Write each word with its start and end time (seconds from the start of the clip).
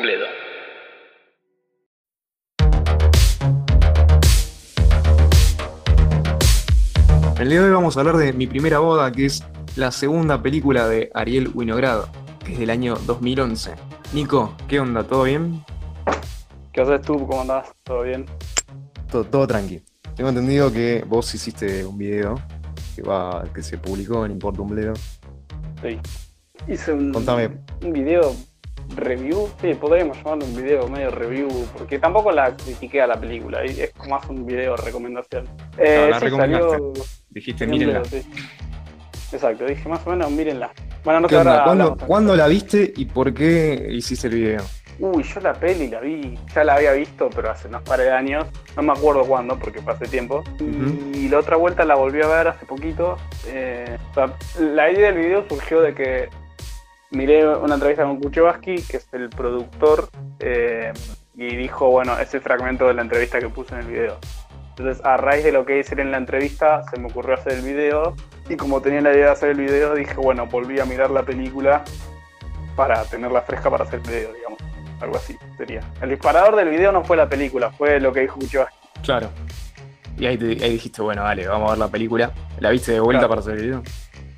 Bledo. 0.00 0.24
El 7.38 7.48
día 7.48 7.60
de 7.60 7.66
hoy 7.66 7.72
vamos 7.72 7.96
a 7.96 8.00
hablar 8.00 8.16
de 8.16 8.32
Mi 8.32 8.46
Primera 8.46 8.78
Boda, 8.78 9.12
que 9.12 9.26
es 9.26 9.44
la 9.76 9.90
segunda 9.90 10.42
película 10.42 10.88
de 10.88 11.10
Ariel 11.14 11.50
Winograd, 11.54 12.04
que 12.44 12.54
es 12.54 12.58
del 12.58 12.70
año 12.70 12.96
2011. 13.06 13.72
Nico, 14.14 14.54
¿qué 14.68 14.80
onda? 14.80 15.04
¿Todo 15.04 15.24
bien? 15.24 15.64
¿Qué 16.72 16.80
haces 16.80 17.02
tú? 17.02 17.26
¿Cómo 17.26 17.42
andás? 17.42 17.72
¿Todo 17.82 18.02
bien? 18.02 18.26
Todo, 19.10 19.24
todo 19.24 19.46
tranqui. 19.46 19.82
Tengo 20.16 20.30
entendido 20.30 20.72
que 20.72 21.04
vos 21.06 21.34
hiciste 21.34 21.84
un 21.84 21.98
video 21.98 22.40
que 22.96 23.02
va, 23.02 23.44
que 23.54 23.62
se 23.62 23.76
publicó 23.78 24.24
en 24.24 24.32
Importa 24.32 24.62
un 24.62 24.68
Bledo. 24.68 24.94
Sí. 25.82 25.98
Hice 26.68 26.92
un, 26.92 27.12
Contame. 27.12 27.50
un 27.82 27.92
video 27.92 28.34
review. 28.96 29.48
Sí, 29.60 29.74
podríamos 29.74 30.16
llamarlo 30.18 30.44
un 30.44 30.56
video 30.56 30.88
medio 30.88 31.10
review, 31.10 31.48
porque 31.76 31.98
tampoco 31.98 32.30
la 32.32 32.54
critiqué 32.56 33.02
a 33.02 33.06
la 33.06 33.18
película. 33.18 33.64
y 33.64 33.80
Es 33.80 33.92
más 34.08 34.28
un 34.28 34.44
video 34.46 34.76
recomendación. 34.76 35.48
Eh, 35.78 36.08
la 36.10 36.18
sí, 36.18 36.24
recomendaste. 36.26 36.68
salió- 36.70 36.92
Dijiste, 37.30 37.66
mírenla. 37.66 38.00
video, 38.00 38.04
sí. 38.22 38.28
Exacto, 39.32 39.64
dije 39.64 39.88
más 39.88 40.04
o 40.06 40.10
menos, 40.10 40.30
mírenla. 40.30 40.70
Bueno, 41.04 41.20
no 41.20 41.28
¿Qué 41.28 41.34
sé, 41.36 41.40
onda? 41.40 41.52
ahora 41.52 41.64
¿Cuándo, 41.64 41.96
cuándo 42.06 42.36
la 42.36 42.46
viste 42.48 42.92
y 42.96 43.04
por 43.06 43.32
qué 43.32 43.88
hiciste 43.90 44.26
el 44.28 44.34
video? 44.34 44.60
Uy, 44.98 45.22
yo 45.22 45.40
la 45.40 45.54
peli 45.54 45.88
la 45.88 45.98
vi, 46.00 46.38
ya 46.54 46.62
la 46.62 46.74
había 46.74 46.92
visto, 46.92 47.30
pero 47.34 47.50
hace 47.50 47.68
unos 47.68 47.80
par 47.82 48.00
de 48.00 48.10
años, 48.10 48.44
no 48.76 48.82
me 48.82 48.92
acuerdo 48.92 49.24
cuándo, 49.24 49.58
porque 49.58 49.80
hace 49.86 50.06
tiempo. 50.06 50.44
Y 51.14 51.28
la 51.30 51.38
otra 51.38 51.56
vuelta 51.56 51.86
la 51.86 51.94
volví 51.94 52.20
a 52.20 52.26
ver 52.26 52.48
hace 52.48 52.66
poquito. 52.66 53.16
eh, 53.46 53.96
o 54.10 54.14
sea, 54.14 54.34
la 54.60 54.90
idea 54.92 55.10
del 55.10 55.22
video 55.24 55.44
surgió 55.48 55.80
de 55.80 55.94
que 55.94 56.28
miré 57.10 57.46
una 57.48 57.74
entrevista 57.74 58.04
con 58.04 58.20
Kuchevaski, 58.20 58.82
que 58.82 58.96
es 58.98 59.08
el 59.12 59.30
productor, 59.30 60.08
eh, 60.40 60.92
y 61.34 61.56
dijo, 61.56 61.90
bueno, 61.90 62.18
ese 62.18 62.40
fragmento 62.40 62.86
de 62.86 62.94
la 62.94 63.02
entrevista 63.02 63.38
que 63.38 63.48
puse 63.48 63.74
en 63.74 63.80
el 63.80 63.86
video. 63.86 64.18
Entonces, 64.76 65.04
a 65.04 65.16
raíz 65.16 65.44
de 65.44 65.52
lo 65.52 65.64
que 65.66 65.78
hice 65.78 66.00
en 66.00 66.10
la 66.10 66.16
entrevista, 66.18 66.82
se 66.90 66.98
me 66.98 67.08
ocurrió 67.08 67.34
hacer 67.34 67.54
el 67.54 67.62
video. 67.62 68.14
Y 68.48 68.56
como 68.56 68.80
tenía 68.80 69.00
la 69.00 69.12
idea 69.12 69.26
de 69.26 69.32
hacer 69.32 69.50
el 69.50 69.58
video, 69.60 69.94
dije, 69.94 70.14
bueno, 70.14 70.46
volví 70.46 70.80
a 70.80 70.84
mirar 70.84 71.10
la 71.10 71.22
película 71.22 71.84
para 72.76 73.02
tenerla 73.04 73.42
fresca 73.42 73.70
para 73.70 73.84
hacer 73.84 74.00
el 74.04 74.08
video, 74.10 74.32
digamos. 74.32 74.58
Algo 75.00 75.16
así 75.16 75.36
sería. 75.56 75.80
El 76.02 76.10
disparador 76.10 76.56
del 76.56 76.68
video 76.68 76.92
no 76.92 77.04
fue 77.04 77.16
la 77.16 77.28
película, 77.28 77.70
fue 77.70 78.00
lo 78.00 78.12
que 78.12 78.20
dijo 78.20 78.38
Kuchevaski. 78.38 78.76
Claro. 79.02 79.28
Y 80.18 80.26
ahí, 80.26 80.36
te- 80.36 80.62
ahí 80.64 80.72
dijiste, 80.72 81.00
bueno, 81.02 81.22
dale, 81.22 81.46
vamos 81.46 81.68
a 81.68 81.70
ver 81.72 81.78
la 81.78 81.88
película. 81.88 82.30
¿La 82.58 82.70
viste 82.70 82.92
de 82.92 83.00
vuelta 83.00 83.20
Claro. 83.26 83.28
para 83.28 83.40
hacer 83.40 83.54
el 83.54 83.62
video? 83.62 83.82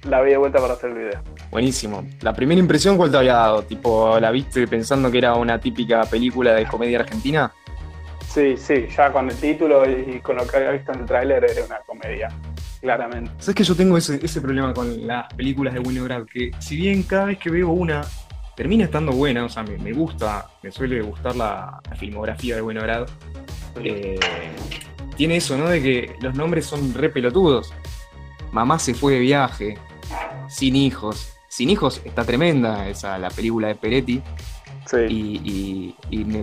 La 0.05 0.21
vi 0.21 0.31
de 0.33 0.37
vuelta 0.37 0.59
para 0.59 0.75
hacer 0.75 0.91
el 0.91 0.99
video. 0.99 1.23
Buenísimo. 1.51 2.05
La 2.23 2.33
primera 2.33 2.59
impresión, 2.59 2.97
¿cuál 2.97 3.11
te 3.11 3.19
había 3.19 3.35
dado? 3.35 3.63
Tipo, 3.63 4.19
¿la 4.19 4.31
viste 4.31 4.67
pensando 4.67 5.11
que 5.11 5.19
era 5.19 5.35
una 5.35 5.61
típica 5.61 6.03
película 6.05 6.55
de 6.55 6.67
comedia 6.67 7.01
argentina? 7.01 7.53
Sí, 8.27 8.57
sí, 8.57 8.87
ya 8.97 9.13
con 9.13 9.29
el 9.29 9.37
título 9.37 9.85
y 9.89 10.19
con 10.21 10.37
lo 10.37 10.47
que 10.47 10.57
había 10.57 10.71
visto 10.71 10.93
en 10.93 11.01
el 11.01 11.07
tráiler 11.07 11.45
era 11.45 11.65
una 11.65 11.79
comedia, 11.87 12.29
claramente. 12.81 13.31
¿Sabes 13.39 13.55
que 13.55 13.65
yo 13.65 13.77
tengo 13.77 13.97
ese, 13.99 14.19
ese 14.25 14.41
problema 14.41 14.73
con 14.73 15.07
las 15.07 15.33
películas 15.35 15.75
de 15.75 15.81
Winograd? 15.81 16.25
Que 16.25 16.51
si 16.59 16.77
bien 16.77 17.03
cada 17.03 17.27
vez 17.27 17.39
que 17.39 17.51
veo 17.51 17.69
una 17.69 18.01
termina 18.57 18.85
estando 18.85 19.13
buena, 19.13 19.45
o 19.45 19.49
sea, 19.49 19.63
me, 19.63 19.77
me 19.79 19.93
gusta, 19.93 20.49
me 20.63 20.73
suele 20.73 21.03
gustar 21.03 21.37
la, 21.37 21.81
la 21.89 21.97
filmografía 21.97 22.57
de 22.57 22.63
Winograd, 22.63 23.07
eh, 23.83 24.19
tiene 25.17 25.37
eso, 25.37 25.57
¿no? 25.57 25.69
De 25.69 25.83
que 25.83 26.17
los 26.21 26.35
nombres 26.35 26.67
son 26.67 26.95
re 26.95 27.11
pelotudos. 27.11 27.73
Mamá 28.51 28.79
se 28.79 28.95
fue 28.95 29.15
de 29.15 29.21
viaje, 29.21 29.79
sin 30.49 30.77
hijos. 30.77 31.33
Sin 31.49 31.69
hijos 31.71 32.01
está 32.05 32.25
tremenda 32.25 32.89
esa, 32.89 33.19
la 33.19 33.29
película 33.31 33.69
de 33.69 33.75
Peretti. 33.75 34.23
Sí. 34.87 34.97
y, 35.09 35.41
y- 35.45 35.97
y 36.21 36.25
me, 36.25 36.43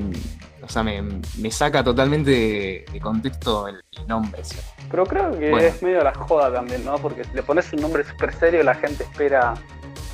o 0.63 0.69
sea, 0.69 0.81
me, 0.81 1.01
me 1.37 1.51
saca 1.51 1.83
totalmente 1.83 2.31
de, 2.31 2.85
de 2.91 2.99
contexto 3.01 3.67
el, 3.67 3.83
el 3.97 4.07
nombre. 4.07 4.43
¿sí? 4.45 4.55
Pero 4.89 5.05
creo 5.05 5.31
que 5.37 5.49
Bueno. 5.49 5.67
es 5.67 5.83
medio 5.83 6.01
la 6.03 6.13
joda 6.13 6.51
también, 6.53 6.85
¿no? 6.85 6.95
Porque 6.99 7.23
si 7.25 7.31
le 7.33 7.43
pones 7.43 7.71
un 7.73 7.81
nombre 7.81 8.03
súper 8.05 8.33
serio, 8.33 8.63
la 8.63 8.75
gente 8.75 9.03
espera 9.03 9.55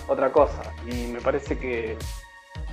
otra 0.08 0.32
cosa. 0.32 0.62
Y 0.92 1.06
me 1.08 1.20
parece 1.22 1.58
que 1.58 1.98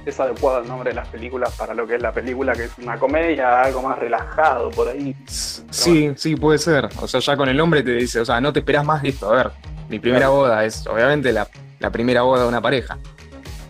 es 0.07 0.19
adecuado 0.21 0.63
el 0.63 0.69
nombre 0.69 0.91
de 0.91 0.97
las 0.97 1.09
películas 1.09 1.55
para 1.57 1.75
lo 1.75 1.87
que 1.87 1.97
es 1.97 2.03
la 2.03 2.13
película, 2.13 2.55
que 2.55 2.65
es 2.65 2.79
una 2.79 2.99
comedia, 2.99 3.63
algo 3.63 3.83
más 3.83 3.99
relajado 3.99 4.71
por 4.71 4.89
ahí. 4.89 5.15
Sí, 5.27 6.13
sí, 6.17 6.35
puede 6.37 6.59
ser. 6.59 6.89
O 7.01 7.07
sea, 7.07 7.21
ya 7.21 7.37
con 7.37 7.49
el 7.49 7.57
nombre 7.57 7.83
te 7.83 7.93
dice, 7.93 8.21
o 8.21 8.25
sea, 8.25 8.41
no 8.41 8.53
te 8.53 8.61
esperás 8.61 8.85
más 8.87 9.03
de 9.03 9.11
esto. 9.11 9.31
A 9.33 9.37
ver, 9.37 9.51
mi 9.93 9.99
primera 10.01 10.27
Claro. 10.27 10.33
boda 10.35 10.65
es 10.65 10.87
obviamente 10.87 11.33
la, 11.33 11.47
la 11.79 11.91
primera 11.91 12.23
boda 12.23 12.43
de 12.43 12.49
una 12.49 12.61
pareja, 12.63 12.99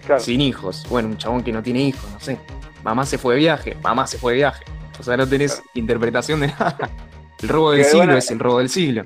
Claro. 0.06 0.20
sin 0.20 0.40
hijos. 0.40 0.86
Bueno, 0.88 1.08
un 1.08 1.18
chabón 1.18 1.42
que 1.42 1.52
no 1.52 1.62
tiene 1.62 1.80
hijos, 1.80 2.08
no 2.12 2.20
sé. 2.20 2.38
Mamá 2.84 3.04
se 3.04 3.18
fue 3.18 3.34
de 3.34 3.40
viaje, 3.40 3.76
mamá 3.82 4.06
se 4.06 4.18
fue 4.18 4.32
de 4.32 4.38
viaje. 4.38 4.64
O 4.98 5.02
sea, 5.02 5.16
no 5.16 5.26
tenés 5.28 5.56
Claro. 5.56 5.70
interpretación 5.74 6.40
de 6.40 6.46
nada. 6.48 6.76
El 7.42 7.48
robo 7.48 7.72
del 7.72 7.80
Que 7.80 7.84
siglo 7.86 7.98
bueno, 8.06 8.16
es 8.16 8.30
el 8.30 8.38
robo 8.38 8.58
del 8.58 8.68
siglo. 8.68 9.02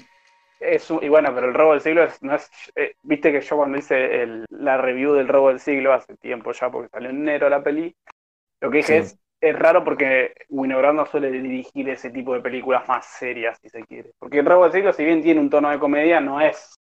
Es 0.60 0.90
un- 0.90 1.02
y 1.02 1.08
bueno, 1.08 1.30
pero 1.34 1.48
el 1.48 1.54
robo 1.54 1.72
del 1.72 1.80
siglo 1.80 2.02
es, 2.04 2.22
no 2.22 2.34
es. 2.34 2.50
eh, 2.74 2.94
Viste 3.02 3.32
que 3.32 3.40
yo 3.40 3.56
cuando 3.56 3.78
hice 3.78 4.22
el- 4.22 4.44
la 4.50 4.76
review 4.76 5.14
del 5.14 5.28
robo 5.28 5.48
del 5.48 5.60
siglo 5.60 5.92
hace 5.94 6.16
tiempo 6.16 6.52
ya, 6.52 6.70
porque 6.70 6.88
salió 6.90 7.08
en 7.10 7.16
enero 7.22 7.48
la 7.48 7.62
peli, 7.62 7.94
lo 8.60 8.70
que 8.70 8.78
dije 8.78 8.92
Sí. 8.92 8.98
es. 9.14 9.18
Es 9.38 9.58
raro 9.58 9.84
porque 9.84 10.32
Winograd 10.48 10.94
no 10.94 11.04
suele 11.06 11.30
dirigir 11.30 11.88
ese 11.90 12.08
tipo 12.10 12.32
de 12.34 12.40
películas 12.40 12.88
más 12.88 13.04
serias, 13.06 13.58
si 13.62 13.68
se 13.68 13.84
quiere. 13.84 14.12
Porque 14.18 14.38
el 14.38 14.46
robo 14.46 14.64
del 14.64 14.72
siglo, 14.72 14.92
si 14.94 15.04
bien 15.04 15.22
tiene 15.22 15.40
un 15.40 15.50
tono 15.50 15.68
de 15.70 15.78
comedia, 15.78 16.20
no 16.20 16.40
es 16.40 16.74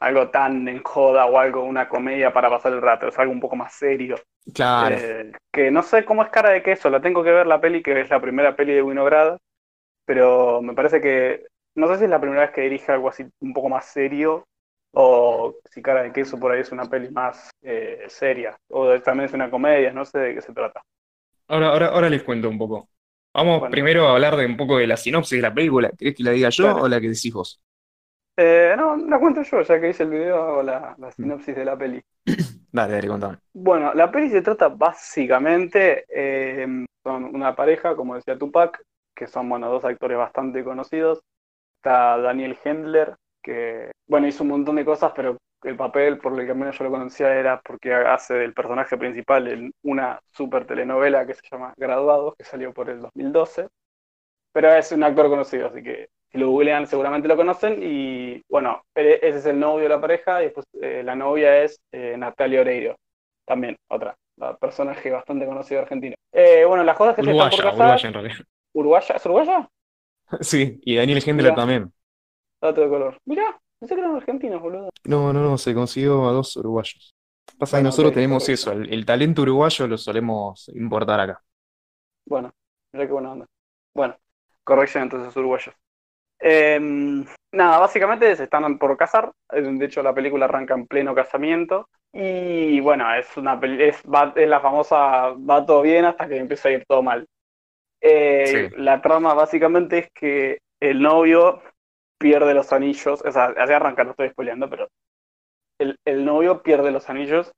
algo 0.00 0.28
tan 0.30 0.66
en 0.68 0.82
joda 0.82 1.26
o 1.26 1.38
algo, 1.38 1.62
una 1.64 1.88
comedia 1.88 2.32
para 2.32 2.50
pasar 2.50 2.72
el 2.72 2.82
rato, 2.82 3.08
es 3.08 3.18
algo 3.18 3.32
un 3.32 3.40
poco 3.40 3.56
más 3.56 3.72
serio. 3.74 4.16
Claro. 4.54 4.96
Eh, 4.96 5.32
que 5.52 5.70
no 5.70 5.82
sé 5.82 6.04
cómo 6.04 6.22
es 6.22 6.30
cara 6.30 6.50
de 6.50 6.62
queso, 6.62 6.90
la 6.90 7.00
tengo 7.00 7.22
que 7.22 7.30
ver 7.32 7.46
la 7.46 7.60
peli, 7.60 7.82
que 7.82 8.00
es 8.00 8.10
la 8.10 8.20
primera 8.20 8.54
peli 8.56 8.74
de 8.74 8.82
Winograd, 8.82 9.36
pero 10.06 10.62
me 10.62 10.74
parece 10.74 11.00
que, 11.00 11.46
no 11.76 11.88
sé 11.88 11.98
si 11.98 12.04
es 12.04 12.10
la 12.10 12.20
primera 12.20 12.42
vez 12.42 12.50
que 12.52 12.62
dirige 12.62 12.92
algo 12.92 13.08
así 13.08 13.26
un 13.40 13.52
poco 13.52 13.68
más 13.68 13.86
serio, 13.86 14.44
o 14.94 15.56
si 15.70 15.82
cara 15.82 16.02
de 16.02 16.12
queso 16.12 16.38
por 16.38 16.52
ahí 16.52 16.60
es 16.60 16.72
una 16.72 16.86
peli 16.86 17.10
más 17.10 17.50
eh, 17.62 18.04
seria, 18.08 18.56
o 18.70 18.98
también 19.00 19.26
es 19.26 19.34
una 19.34 19.50
comedia, 19.50 19.92
no 19.92 20.04
sé 20.04 20.18
de 20.18 20.34
qué 20.34 20.40
se 20.40 20.52
trata. 20.52 20.80
Ahora, 21.48 21.68
ahora, 21.68 21.86
ahora 21.88 22.10
les 22.10 22.22
cuento 22.22 22.48
un 22.48 22.58
poco. 22.58 22.88
Vamos 23.34 23.60
Bueno. 23.60 23.70
primero 23.70 24.08
a 24.08 24.12
hablar 24.12 24.36
de 24.36 24.46
un 24.46 24.56
poco 24.56 24.78
de 24.78 24.86
la 24.86 24.96
sinopsis 24.96 25.38
de 25.38 25.42
la 25.42 25.54
película. 25.54 25.90
¿Querés 25.96 26.14
que 26.14 26.22
la 26.22 26.30
diga 26.32 26.48
yo 26.50 26.74
o 26.76 26.88
la 26.88 27.00
que 27.00 27.08
decís 27.08 27.32
vos? 27.32 27.60
Eh, 28.40 28.74
no, 28.76 28.96
la 28.96 29.18
cuento 29.18 29.42
yo, 29.42 29.62
ya 29.62 29.80
que 29.80 29.90
hice 29.90 30.04
el 30.04 30.10
video, 30.10 30.40
hago 30.40 30.62
la, 30.62 30.94
la 30.96 31.10
sinopsis 31.10 31.56
de 31.56 31.64
la 31.64 31.76
peli. 31.76 32.00
Dale, 32.70 32.92
dale, 32.92 33.08
contame. 33.08 33.38
Bueno, 33.52 33.92
la 33.94 34.12
peli 34.12 34.30
se 34.30 34.42
trata 34.42 34.68
básicamente, 34.68 36.04
eh, 36.08 36.86
son 37.02 37.24
una 37.34 37.56
pareja, 37.56 37.96
como 37.96 38.14
decía 38.14 38.38
Tupac, 38.38 38.80
que 39.16 39.26
son, 39.26 39.48
bueno, 39.48 39.68
dos 39.70 39.84
actores 39.84 40.18
bastante 40.18 40.62
conocidos. 40.62 41.20
Está 41.78 42.18
Daniel 42.18 42.56
Hendler, 42.62 43.16
que, 43.42 43.90
bueno, 44.06 44.28
hizo 44.28 44.44
un 44.44 44.50
montón 44.50 44.76
de 44.76 44.84
cosas, 44.84 45.12
pero 45.16 45.38
el 45.64 45.76
papel 45.76 46.18
por 46.18 46.38
el 46.38 46.46
que 46.46 46.54
menos 46.54 46.78
yo 46.78 46.84
lo 46.84 46.90
conocía 46.90 47.34
era 47.34 47.60
porque 47.60 47.92
hace 47.92 48.34
del 48.34 48.54
personaje 48.54 48.96
principal 48.96 49.48
en 49.48 49.72
una 49.82 50.20
super 50.30 50.64
telenovela 50.64 51.26
que 51.26 51.34
se 51.34 51.42
llama 51.50 51.74
Graduados, 51.76 52.34
que 52.36 52.44
salió 52.44 52.72
por 52.72 52.88
el 52.90 53.00
2012. 53.00 53.66
Pero 54.52 54.72
es 54.74 54.92
un 54.92 55.02
actor 55.02 55.28
conocido, 55.28 55.68
así 55.68 55.82
que 55.82 56.08
si 56.30 56.38
lo 56.38 56.50
googlean 56.50 56.86
seguramente 56.86 57.28
lo 57.28 57.36
conocen. 57.36 57.78
Y 57.82 58.42
bueno, 58.48 58.82
e- 58.94 59.20
ese 59.22 59.38
es 59.38 59.46
el 59.46 59.58
novio 59.60 59.84
de 59.84 59.88
la 59.90 60.00
pareja, 60.00 60.40
y 60.42 60.44
después 60.46 60.66
eh, 60.80 61.02
la 61.04 61.14
novia 61.14 61.62
es 61.62 61.80
eh, 61.92 62.16
Natalia 62.18 62.60
Oreiro, 62.60 62.96
también 63.46 63.76
otra, 63.88 64.16
personaje 64.60 65.10
bastante 65.10 65.46
conocido 65.46 65.80
argentino. 65.82 66.14
Eh, 66.32 66.64
bueno, 66.66 66.84
las 66.84 66.96
cosas 66.96 67.16
que 67.16 67.24
se 67.24 67.30
están 67.32 67.50
por 67.50 67.60
Uruguaya, 67.60 67.62
casar. 67.62 68.00
uruguaya 68.00 68.08
en 68.08 68.14
realidad. 68.14 68.36
¿Uruguaya? 68.74 69.16
¿Es 69.16 69.26
uruguaya? 69.26 69.68
Sí, 70.40 70.80
y 70.84 70.96
Daniel 70.96 71.22
Hendler 71.24 71.54
también. 71.54 71.92
Dato 72.60 72.80
de 72.82 72.88
color. 72.88 73.18
Mirá, 73.26 73.60
pensé 73.80 73.94
que 73.94 74.00
eran 74.00 74.16
argentinos, 74.16 74.60
boludo. 74.62 74.90
No, 75.04 75.32
no, 75.32 75.42
no, 75.42 75.58
se 75.58 75.74
consiguió 75.74 76.28
a 76.28 76.32
dos 76.32 76.56
uruguayos. 76.56 77.14
Pasa 77.56 77.78
que 77.78 77.82
nosotros 77.84 78.12
tenemos 78.12 78.48
eso, 78.48 78.72
el, 78.72 78.92
el 78.92 79.06
talento 79.06 79.42
uruguayo 79.42 79.86
lo 79.86 79.98
solemos 79.98 80.68
importar 80.74 81.20
acá. 81.20 81.42
Bueno, 82.26 82.52
mirá 82.92 83.06
qué 83.06 83.12
buena 83.12 83.32
onda. 83.32 83.46
Bueno, 83.94 84.16
corrección 84.64 85.04
entonces 85.04 85.36
uruguayos. 85.36 85.74
Eh, 86.40 86.78
nada, 87.52 87.78
básicamente 87.78 88.34
se 88.36 88.44
están 88.44 88.78
por 88.78 88.96
casar. 88.96 89.32
De 89.50 89.84
hecho, 89.84 90.02
la 90.02 90.14
película 90.14 90.44
arranca 90.46 90.74
en 90.74 90.86
pleno 90.86 91.14
casamiento. 91.14 91.88
Y 92.12 92.80
bueno, 92.80 93.12
es 93.14 93.36
una 93.36 93.58
peli- 93.60 93.82
es, 93.84 94.02
va- 94.02 94.32
es 94.36 94.48
la 94.48 94.60
famosa 94.60 95.30
va 95.32 95.64
todo 95.66 95.82
bien 95.82 96.04
hasta 96.04 96.28
que 96.28 96.38
empieza 96.38 96.68
a 96.68 96.72
ir 96.72 96.84
todo 96.86 97.02
mal. 97.02 97.26
Eh, 98.00 98.70
Sí. 98.70 98.76
La 98.76 99.02
trama 99.02 99.34
básicamente 99.34 99.98
es 99.98 100.08
que 100.14 100.58
el 100.80 101.02
novio 101.02 101.62
pierde 102.18 102.54
los 102.54 102.72
anillos. 102.72 103.22
O 103.24 103.32
sea, 103.32 103.46
así 103.58 103.72
arranca, 103.72 104.04
no 104.04 104.12
estoy 104.12 104.30
spoileando, 104.30 104.70
pero 104.70 104.88
el, 105.78 105.96
el 106.04 106.24
novio 106.24 106.62
pierde 106.62 106.90
los 106.90 107.08
anillos 107.10 107.52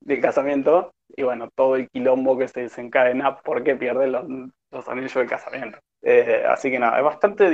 del 0.00 0.20
casamiento. 0.20 0.92
Y 1.16 1.22
bueno, 1.24 1.50
todo 1.56 1.76
el 1.76 1.88
quilombo 1.90 2.38
que 2.38 2.48
se 2.48 2.62
desencadena 2.62 3.40
porque 3.42 3.76
pierde 3.76 4.08
los, 4.08 4.24
los 4.72 4.88
anillos 4.88 5.14
del 5.14 5.28
casamiento. 5.28 5.78
Eh, 6.02 6.44
así 6.48 6.70
que 6.70 6.78
nada, 6.78 6.98
es 6.98 7.04
bastante 7.04 7.50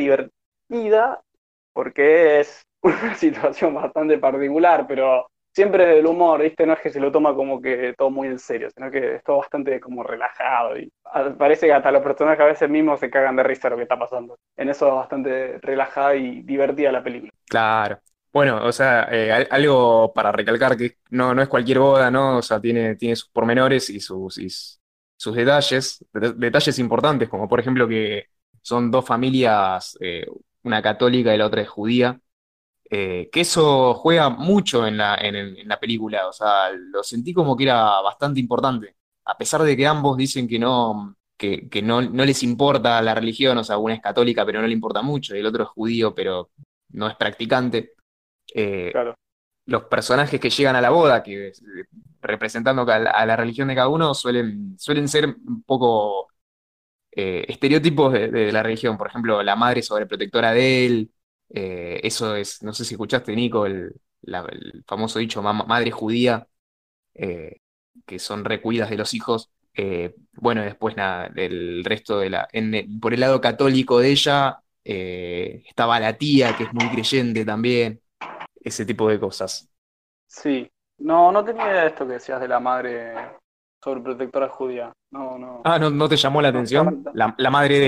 porque 1.73 2.41
es 2.41 2.63
una 2.83 3.15
situación 3.15 3.75
bastante 3.75 4.19
particular, 4.19 4.87
pero 4.87 5.27
siempre 5.53 5.85
desde 5.85 6.01
el 6.01 6.07
humor, 6.07 6.43
¿viste? 6.43 6.67
No 6.67 6.75
es 6.75 6.81
que 6.81 6.91
se 6.91 7.01
lo 7.01 7.11
toma 7.11 7.35
como 7.35 7.61
que 7.61 7.95
todo 7.97 8.11
muy 8.11 8.29
en 8.29 8.39
serio, 8.39 8.71
sino 8.71 8.91
que 8.91 9.17
es 9.17 9.25
todo 9.25 9.39
bastante 9.39 9.81
como 9.81 10.03
relajado 10.03 10.79
y 10.79 10.91
parece 11.39 11.67
que 11.67 11.73
hasta 11.73 11.91
los 11.91 12.03
personajes 12.03 12.41
a 12.41 12.47
veces 12.47 12.71
mismos 12.71 13.01
se 13.01 13.11
cagan 13.11 13.37
de 13.37 13.43
risa 13.43 13.69
lo 13.69 13.77
que 13.77 13.83
está 13.83 13.99
pasando. 13.99 14.39
En 14.57 14.69
eso 14.69 14.87
es 14.89 14.95
bastante 14.95 15.59
relajada 15.61 16.15
y 16.15 16.43
divertida 16.43 16.93
la 16.93 17.03
película. 17.03 17.33
Claro. 17.49 17.99
Bueno, 18.33 18.65
o 18.65 18.71
sea, 18.71 19.09
eh, 19.11 19.49
algo 19.51 20.13
para 20.15 20.31
recalcar 20.31 20.77
que 20.77 20.99
no, 21.11 21.35
no 21.35 21.43
es 21.43 21.49
cualquier 21.49 21.81
boda, 21.81 22.13
¿no? 22.13 22.39
O 22.39 22.43
sea, 22.43 22.61
tiene, 22.61 22.95
tiene 22.95 23.17
sus 23.17 23.29
pormenores 23.29 23.91
y 23.91 23.99
sus, 23.99 24.39
sus 25.17 25.35
detalles, 25.35 26.05
detalles 26.13 26.79
importantes, 26.79 27.29
como 27.29 27.49
por 27.49 27.59
ejemplo 27.59 27.89
que 27.89 28.27
son 28.63 28.89
dos 28.89 29.05
familias, 29.05 29.99
eh, 30.01 30.27
una 30.63 30.83
católica 30.83 31.35
y 31.35 31.39
la 31.39 31.47
otra 31.47 31.63
es 31.63 31.69
judía, 31.69 32.21
eh, 32.91 33.29
que 33.33 33.41
eso 33.43 33.95
juega 33.95 34.31
mucho 34.31 34.87
en 34.87 34.97
la, 34.97 35.15
en, 35.15 35.69
la 35.69 35.79
película, 35.79 36.29
o 36.29 36.33
sea, 36.33 36.71
lo 36.73 37.03
sentí 37.03 37.33
como 37.33 37.57
que 37.57 37.65
era 37.65 38.01
bastante 38.01 38.41
importante, 38.41 38.97
a 39.25 39.39
pesar 39.39 39.63
de 39.63 39.77
que 39.77 39.87
ambos 39.87 40.17
dicen 40.17 40.49
que 40.49 40.59
no, 40.59 41.17
que, 41.37 41.83
no, 41.83 42.01
les 42.03 42.43
importa 42.43 43.01
la 43.01 43.15
religión, 43.15 43.57
o 43.59 43.65
sea, 43.65 43.79
una 43.79 43.95
es 43.95 44.01
católica 44.01 44.45
pero 44.45 44.61
no 44.61 44.67
le 44.67 44.75
importa 44.75 45.03
mucho, 45.03 45.35
y 45.35 45.39
el 45.39 45.47
otro 45.47 45.65
es 45.65 45.71
judío 45.71 46.15
pero 46.15 46.51
no 46.91 47.09
es 47.09 47.17
practicante. 47.17 47.93
Eh, 48.55 48.93
los 49.67 49.85
personajes 49.85 50.41
que 50.41 50.51
llegan 50.51 50.77
a 50.77 50.81
la 50.81 50.91
boda, 50.91 51.23
que 51.23 51.53
representando 52.21 52.83
a 52.83 52.99
la, 52.99 53.37
religión 53.37 53.69
de 53.69 53.77
cada 53.77 53.89
uno, 53.89 54.15
suelen, 54.15 54.77
suelen 54.79 55.09
ser 55.09 55.27
un 55.27 55.63
poco 55.63 56.30
eh, 57.13 57.45
estereotipos 57.49 58.13
de, 58.13 58.53
la 58.53 58.63
religión. 58.63 58.97
Por 58.97 59.09
ejemplo, 59.09 59.43
la 59.43 59.57
madre 59.57 59.83
sobreprotectora 59.83 60.53
de 60.53 60.87
él, 60.87 61.11
eh, 61.51 62.01
eso 62.03 62.37
es, 62.37 62.63
no 62.63 62.73
sé 62.73 62.85
si 62.85 62.95
escuchaste, 62.95 63.35
Nico, 63.35 63.67
el, 63.67 63.95
famoso 64.87 65.19
dicho 65.19 65.43
madre 65.43 65.91
judía, 65.91 66.47
eh, 67.15 67.57
que 68.07 68.19
son 68.19 68.45
recuidas 68.45 68.91
de 68.91 68.97
los 68.97 69.15
hijos. 69.15 69.51
Bueno, 70.33 70.63
después 70.63 70.97
nada, 70.97 71.29
del 71.31 71.85
resto 71.85 72.19
de 72.21 72.31
la. 72.31 72.49
por 73.01 73.15
el 73.15 73.21
lado 73.21 73.41
católico 73.41 73.99
de 73.99 74.11
ella, 74.11 74.63
estaba 74.85 76.01
la 76.01 76.17
tía, 76.19 76.57
que 76.57 76.65
es 76.65 76.73
muy 76.75 76.89
creyente 76.91 77.45
también, 77.45 78.01
ese 78.63 78.85
tipo 78.85 79.09
de 79.09 79.19
cosas. 79.19 79.69
Sí, 80.27 80.71
no, 80.99 81.33
no 81.33 81.45
tenía 81.45 81.87
esto 81.87 82.07
que 82.07 82.15
decías 82.15 82.41
de 82.41 82.49
la 82.49 82.61
madre 82.61 83.15
sobreprotectora 83.83 84.49
judía. 84.49 84.93
No, 85.11 85.39
no. 85.39 85.63
Ah, 85.65 85.79
¿no, 85.79 85.91
no 85.91 86.09
te 86.09 86.17
llamó 86.17 86.41
la 86.43 86.49
atención? 86.49 87.05
La, 87.15 87.51
madre 87.51 87.79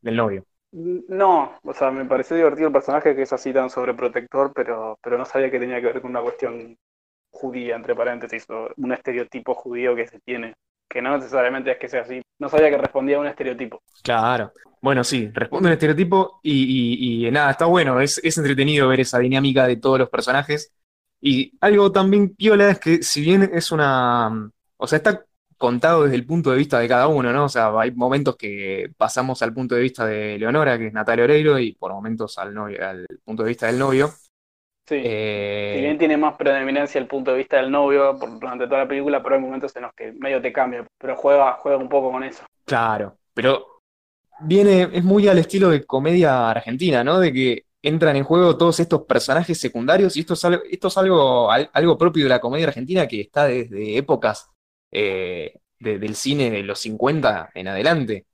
del 0.00 0.16
novio. 0.16 0.44
No, 0.72 1.58
o 1.64 1.74
sea, 1.74 1.90
me 1.90 2.04
pareció 2.04 2.36
divertido 2.36 2.68
el 2.68 2.72
personaje 2.72 3.16
que 3.16 3.22
es 3.22 3.32
así 3.32 3.52
tan 3.52 3.70
sobreprotector, 3.70 4.52
pero, 4.54 4.98
pero 5.02 5.18
no 5.18 5.24
sabía 5.24 5.50
que 5.50 5.58
tenía 5.58 5.80
que 5.80 5.86
ver 5.86 6.00
con 6.00 6.10
una 6.10 6.22
cuestión 6.22 6.76
judía, 7.30 7.76
entre 7.76 7.94
paréntesis, 7.94 8.48
o 8.50 8.68
un 8.76 8.92
estereotipo 8.92 9.54
judío 9.54 9.96
que 9.96 10.06
se 10.06 10.20
tiene, 10.20 10.54
que 10.88 11.02
no 11.02 11.16
necesariamente 11.16 11.72
es 11.72 11.78
que 11.78 11.88
sea 11.88 12.02
así. 12.02 12.22
No 12.38 12.48
sabía 12.48 12.70
que 12.70 12.78
respondía 12.78 13.16
a 13.16 13.20
un 13.20 13.26
estereotipo. 13.26 13.82
Claro. 14.02 14.52
Bueno, 14.80 15.04
sí, 15.04 15.30
responde 15.32 15.68
a 15.68 15.70
un 15.70 15.72
estereotipo 15.74 16.40
y, 16.42 17.26
y, 17.26 17.30
nada, 17.30 17.50
está 17.50 17.66
bueno, 17.66 18.00
es, 18.00 18.18
es 18.24 18.38
entretenido 18.38 18.88
ver 18.88 19.00
esa 19.00 19.18
dinámica 19.18 19.66
de 19.66 19.76
todos 19.76 19.98
los 19.98 20.08
personajes. 20.08 20.72
Y 21.20 21.52
algo 21.60 21.92
también 21.92 22.34
piola 22.34 22.70
es 22.70 22.78
que 22.78 23.02
si 23.02 23.20
bien 23.20 23.50
es 23.52 23.72
una... 23.72 24.50
O 24.80 24.86
sea, 24.86 24.96
está 24.96 25.24
contado 25.60 26.04
desde 26.04 26.16
el 26.16 26.24
punto 26.24 26.50
de 26.50 26.56
vista 26.56 26.78
de 26.78 26.88
cada 26.88 27.06
uno, 27.06 27.34
¿no? 27.34 27.44
O 27.44 27.48
sea, 27.50 27.70
hay 27.78 27.90
momentos 27.90 28.34
que 28.36 28.90
pasamos 28.96 29.42
al 29.42 29.52
punto 29.52 29.74
de 29.74 29.82
vista 29.82 30.06
de 30.06 30.38
Leonora, 30.38 30.78
que 30.78 30.86
es 30.86 30.92
Natalia 30.94 31.24
Oreiro, 31.24 31.58
y 31.58 31.72
por 31.72 31.92
momentos 31.92 32.38
al, 32.38 32.54
novio, 32.54 32.78
al 32.82 33.06
punto 33.22 33.42
de 33.42 33.50
vista 33.50 33.66
del 33.66 33.78
novio. 33.78 34.08
Sí. 34.88 35.02
Eh, 35.04 35.74
si 35.76 35.82
bien 35.82 35.98
tiene 35.98 36.16
más 36.16 36.34
predominancia 36.36 36.98
el 36.98 37.06
punto 37.06 37.32
de 37.32 37.36
vista 37.36 37.58
del 37.58 37.70
novio 37.70 38.14
durante 38.14 38.66
toda 38.66 38.78
la 38.78 38.88
película, 38.88 39.22
pero 39.22 39.34
hay 39.34 39.42
momentos 39.42 39.76
en 39.76 39.82
los 39.82 39.92
que 39.92 40.12
medio 40.12 40.40
te 40.40 40.50
cambia, 40.50 40.86
pero 40.98 41.14
juega, 41.14 41.52
juega 41.60 41.76
un 41.76 41.90
poco 41.90 42.10
con 42.10 42.24
eso. 42.24 42.42
Claro, 42.64 43.18
pero 43.34 43.82
viene, 44.40 44.88
es 44.94 45.04
muy 45.04 45.28
al 45.28 45.38
estilo 45.38 45.68
de 45.68 45.84
comedia 45.84 46.48
argentina, 46.48 47.04
¿no? 47.04 47.20
De 47.20 47.34
que 47.34 47.64
entran 47.82 48.16
en 48.16 48.24
juego 48.24 48.56
todos 48.56 48.80
estos 48.80 49.02
personajes 49.02 49.60
secundarios, 49.60 50.16
y 50.16 50.20
esto 50.20 50.32
es 50.32 50.44
algo, 50.46 50.62
esto 50.70 50.88
es 50.88 50.96
algo, 50.96 51.50
algo 51.50 51.98
propio 51.98 52.24
de 52.24 52.30
la 52.30 52.40
comedia 52.40 52.68
argentina 52.68 53.06
que 53.06 53.20
está 53.20 53.44
desde 53.44 53.98
épocas 53.98 54.50
eh, 54.90 55.60
del 55.78 56.14
cine 56.14 56.50
de 56.50 56.62
los 56.62 56.80
50 56.80 57.50
en 57.54 57.68
adelante. 57.68 58.26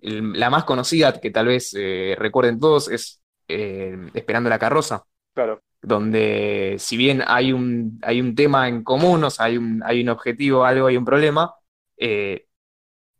la 0.00 0.50
más 0.50 0.64
conocida, 0.64 1.20
que 1.20 1.30
tal 1.30 1.46
vez 1.46 1.74
eh, 1.76 2.16
recuerden 2.18 2.60
todos, 2.60 2.88
es 2.88 3.20
eh, 3.48 3.96
Esperando 4.14 4.50
la 4.50 4.58
carroza. 4.58 5.04
Claro. 5.34 5.62
Donde, 5.80 6.76
si 6.78 6.96
bien 6.96 7.22
hay 7.26 7.52
un, 7.52 7.98
hay 8.02 8.20
un 8.20 8.34
tema 8.34 8.68
en 8.68 8.82
común, 8.84 9.24
o 9.24 9.30
sea, 9.30 9.46
hay 9.46 9.56
un, 9.56 9.82
hay 9.84 10.02
un 10.02 10.08
objetivo, 10.10 10.64
algo, 10.64 10.86
hay 10.86 10.96
un 10.96 11.04
problema, 11.04 11.54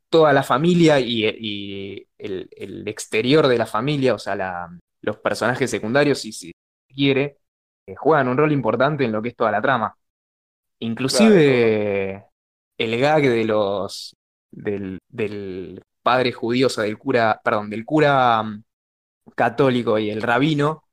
toda 0.09 0.33
la 0.33 0.43
familia 0.43 0.99
y, 1.01 1.25
el, 2.19 2.89
exterior 2.89 3.47
de 3.47 3.59
la 3.59 3.67
familia, 3.67 4.15
o 4.15 4.19
sea, 4.19 4.69
los 5.03 5.17
personajes 5.19 5.71
secundarios, 5.71 6.21
si 6.21 6.33
se 6.33 6.53
quiere, 6.89 7.39
juegan 7.97 8.29
un 8.29 8.37
rol 8.37 8.53
importante 8.53 9.05
en 9.05 9.13
lo 9.13 9.23
que 9.23 9.31
es 9.31 9.37
toda 9.37 9.53
la 9.53 9.63
trama. 9.63 9.97
Inclusive 10.81 12.28
el 12.79 12.99
gag 12.99 13.23
de 13.23 13.45
los 13.45 14.17
del, 14.51 14.99
del 15.09 15.83
padre 16.03 16.33
judío, 16.33 16.69
o 16.69 16.71
sea, 16.71 16.85
del 16.85 16.97
cura, 16.97 17.41
perdón, 17.43 17.69
del 17.69 17.85
cura 17.85 18.43
mm, 18.43 18.63
católico 19.35 19.99
y 19.99 20.11
el 20.11 20.23
rabino, 20.23 20.85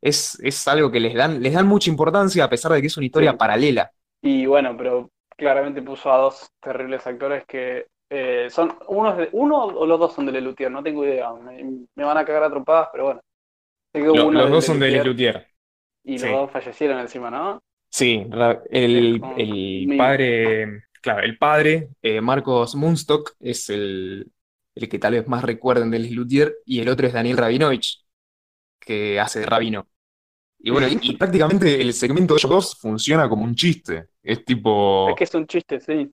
es, 0.00 0.38
es 0.42 0.66
algo 0.68 0.90
que 0.90 1.00
les 1.00 1.14
dan, 1.14 1.42
les 1.42 1.52
dan 1.52 1.66
mucha 1.66 1.90
importancia 1.90 2.44
a 2.44 2.48
pesar 2.48 2.72
de 2.72 2.80
que 2.80 2.86
es 2.86 2.96
una 2.96 3.06
historia 3.06 3.36
paralela. 3.36 3.90
Y 4.22 4.46
bueno, 4.46 4.74
pero 4.76 5.10
claramente 5.36 5.82
puso 5.82 6.12
a 6.12 6.18
dos 6.18 6.50
terribles 6.60 7.06
actores 7.06 7.44
que 7.46 7.86
eh, 8.08 8.46
son 8.50 8.78
uno, 8.88 9.16
de, 9.16 9.28
uno 9.32 9.64
o 9.64 9.86
los 9.86 9.98
dos 9.98 10.14
son 10.14 10.26
de 10.26 10.32
Lelutier, 10.32 10.70
no 10.70 10.82
tengo 10.82 11.04
idea. 11.04 11.32
Me, 11.32 12.04
van 12.04 12.16
a 12.16 12.24
cagar 12.24 12.44
a 12.44 12.50
trompadas, 12.50 12.88
pero 12.92 13.04
bueno. 13.04 14.30
los 14.30 14.50
dos 14.50 14.64
son 14.64 14.78
de 14.78 14.90
Lelutier. 14.90 15.46
Y 16.04 16.18
los 16.18 16.30
dos 16.30 16.50
fallecieron 16.52 17.00
encima, 17.00 17.30
¿no? 17.30 17.60
Sí, 17.90 18.26
el, 18.70 19.20
el 19.36 19.94
padre 19.96 20.85
claro, 21.06 21.22
el 21.22 21.38
padre, 21.38 21.90
eh, 22.02 22.20
Marcos 22.20 22.74
Munstock, 22.74 23.36
es 23.38 23.70
el, 23.70 24.32
que 24.74 24.98
tal 24.98 25.12
vez 25.12 25.28
más 25.28 25.44
recuerden 25.44 25.88
del 25.92 26.12
Luthier, 26.12 26.56
y 26.64 26.80
el 26.80 26.88
otro 26.88 27.06
es 27.06 27.12
Daniel 27.12 27.36
Rabinovich, 27.36 28.04
que 28.80 29.20
hace 29.20 29.38
de 29.40 29.46
Rabino. 29.46 29.86
Y 30.58 30.70
bueno, 30.70 30.88
y, 30.88 31.16
prácticamente 31.16 31.80
el 31.80 31.92
segmento 31.92 32.34
de 32.34 32.38
ellos 32.38 32.50
dos 32.50 32.76
funciona 32.76 33.28
como 33.28 33.44
un 33.44 33.54
chiste. 33.54 34.08
Es 34.20 34.44
tipo. 34.44 35.08
Es 35.10 35.14
que 35.14 35.24
es 35.24 35.34
un 35.36 35.46
chiste, 35.46 35.78
sí. 35.78 36.10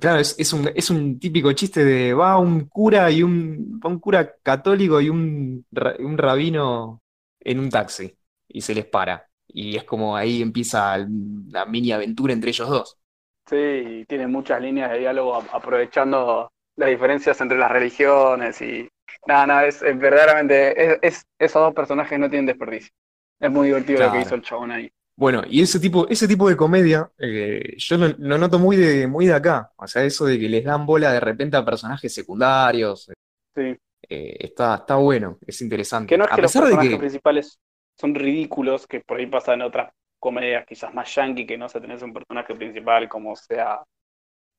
Claro, 0.00 0.20
es, 0.20 0.52
un, 0.54 0.70
es 0.74 0.88
un 0.88 1.18
típico 1.18 1.52
chiste 1.52 1.84
de 1.84 2.14
va 2.14 2.38
un 2.38 2.64
cura 2.64 3.10
y 3.10 3.22
un, 3.22 3.78
un 3.84 3.98
cura 3.98 4.34
católico 4.42 4.98
y 5.02 5.10
un, 5.10 5.66
un 5.98 6.16
rabino 6.16 7.02
en 7.40 7.58
un 7.58 7.68
taxi 7.68 8.16
y 8.48 8.62
se 8.62 8.74
les 8.74 8.86
para. 8.86 9.28
Y 9.46 9.76
es 9.76 9.84
como 9.84 10.16
ahí 10.16 10.40
empieza 10.40 10.96
la 10.96 11.66
mini 11.66 11.92
aventura 11.92 12.32
entre 12.32 12.48
ellos 12.48 12.70
dos. 12.70 13.01
Sí, 13.48 14.04
tiene 14.08 14.26
muchas 14.26 14.60
líneas 14.60 14.90
de 14.90 14.98
diálogo 15.00 15.42
aprovechando 15.52 16.50
las 16.76 16.88
diferencias 16.88 17.40
entre 17.40 17.58
las 17.58 17.70
religiones 17.70 18.60
y 18.62 18.88
nada, 19.26 19.46
nada, 19.46 19.66
es, 19.66 19.80
verdaderamente, 19.80 21.06
es, 21.06 21.24
esos 21.38 21.62
dos 21.62 21.74
personajes 21.74 22.18
no 22.18 22.30
tienen 22.30 22.46
desperdicio. 22.46 22.92
Es 23.40 23.50
muy 23.50 23.68
divertido 23.68 24.04
lo 24.04 24.12
que 24.12 24.20
hizo 24.20 24.34
el 24.34 24.42
chabón 24.42 24.70
ahí. 24.70 24.90
Bueno, 25.16 25.42
y 25.46 25.60
ese 25.60 25.78
tipo, 25.78 26.08
ese 26.08 26.26
tipo 26.26 26.48
de 26.48 26.56
comedia, 26.56 27.10
eh, 27.18 27.74
yo 27.76 27.96
lo, 27.98 28.38
noto 28.38 28.58
muy 28.58 28.76
de, 28.76 29.06
muy 29.06 29.26
de 29.26 29.34
acá. 29.34 29.70
O 29.76 29.86
sea, 29.86 30.04
eso 30.04 30.24
de 30.24 30.38
que 30.38 30.48
les 30.48 30.64
dan 30.64 30.86
bola 30.86 31.12
de 31.12 31.20
repente 31.20 31.56
a 31.56 31.64
personajes 31.64 32.12
secundarios. 32.14 33.10
Sí. 33.54 33.76
Eh, 34.08 34.36
está, 34.40 34.76
está 34.76 34.96
bueno, 34.96 35.38
es 35.46 35.60
interesante. 35.60 36.08
Que 36.08 36.18
no 36.18 36.24
es 36.24 36.30
que 36.30 36.42
los 36.42 36.52
personajes 36.52 36.98
principales 36.98 37.58
son 37.96 38.14
ridículos, 38.14 38.86
que 38.86 39.00
por 39.00 39.18
ahí 39.18 39.26
pasan 39.26 39.60
en 39.60 39.62
otras 39.62 39.92
comedias 40.22 40.64
quizás 40.64 40.94
más 40.94 41.12
yankee 41.12 41.44
que 41.44 41.58
no 41.58 41.68
se 41.68 41.80
tenés 41.80 42.00
un 42.00 42.12
personaje 42.12 42.54
principal 42.54 43.08
como 43.08 43.34
sea. 43.34 43.82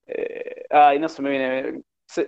Eh, 0.05 0.65
ay, 0.70 1.00
no 1.00 1.08
se 1.08 1.22
me 1.22 1.29
viene. 1.29 1.82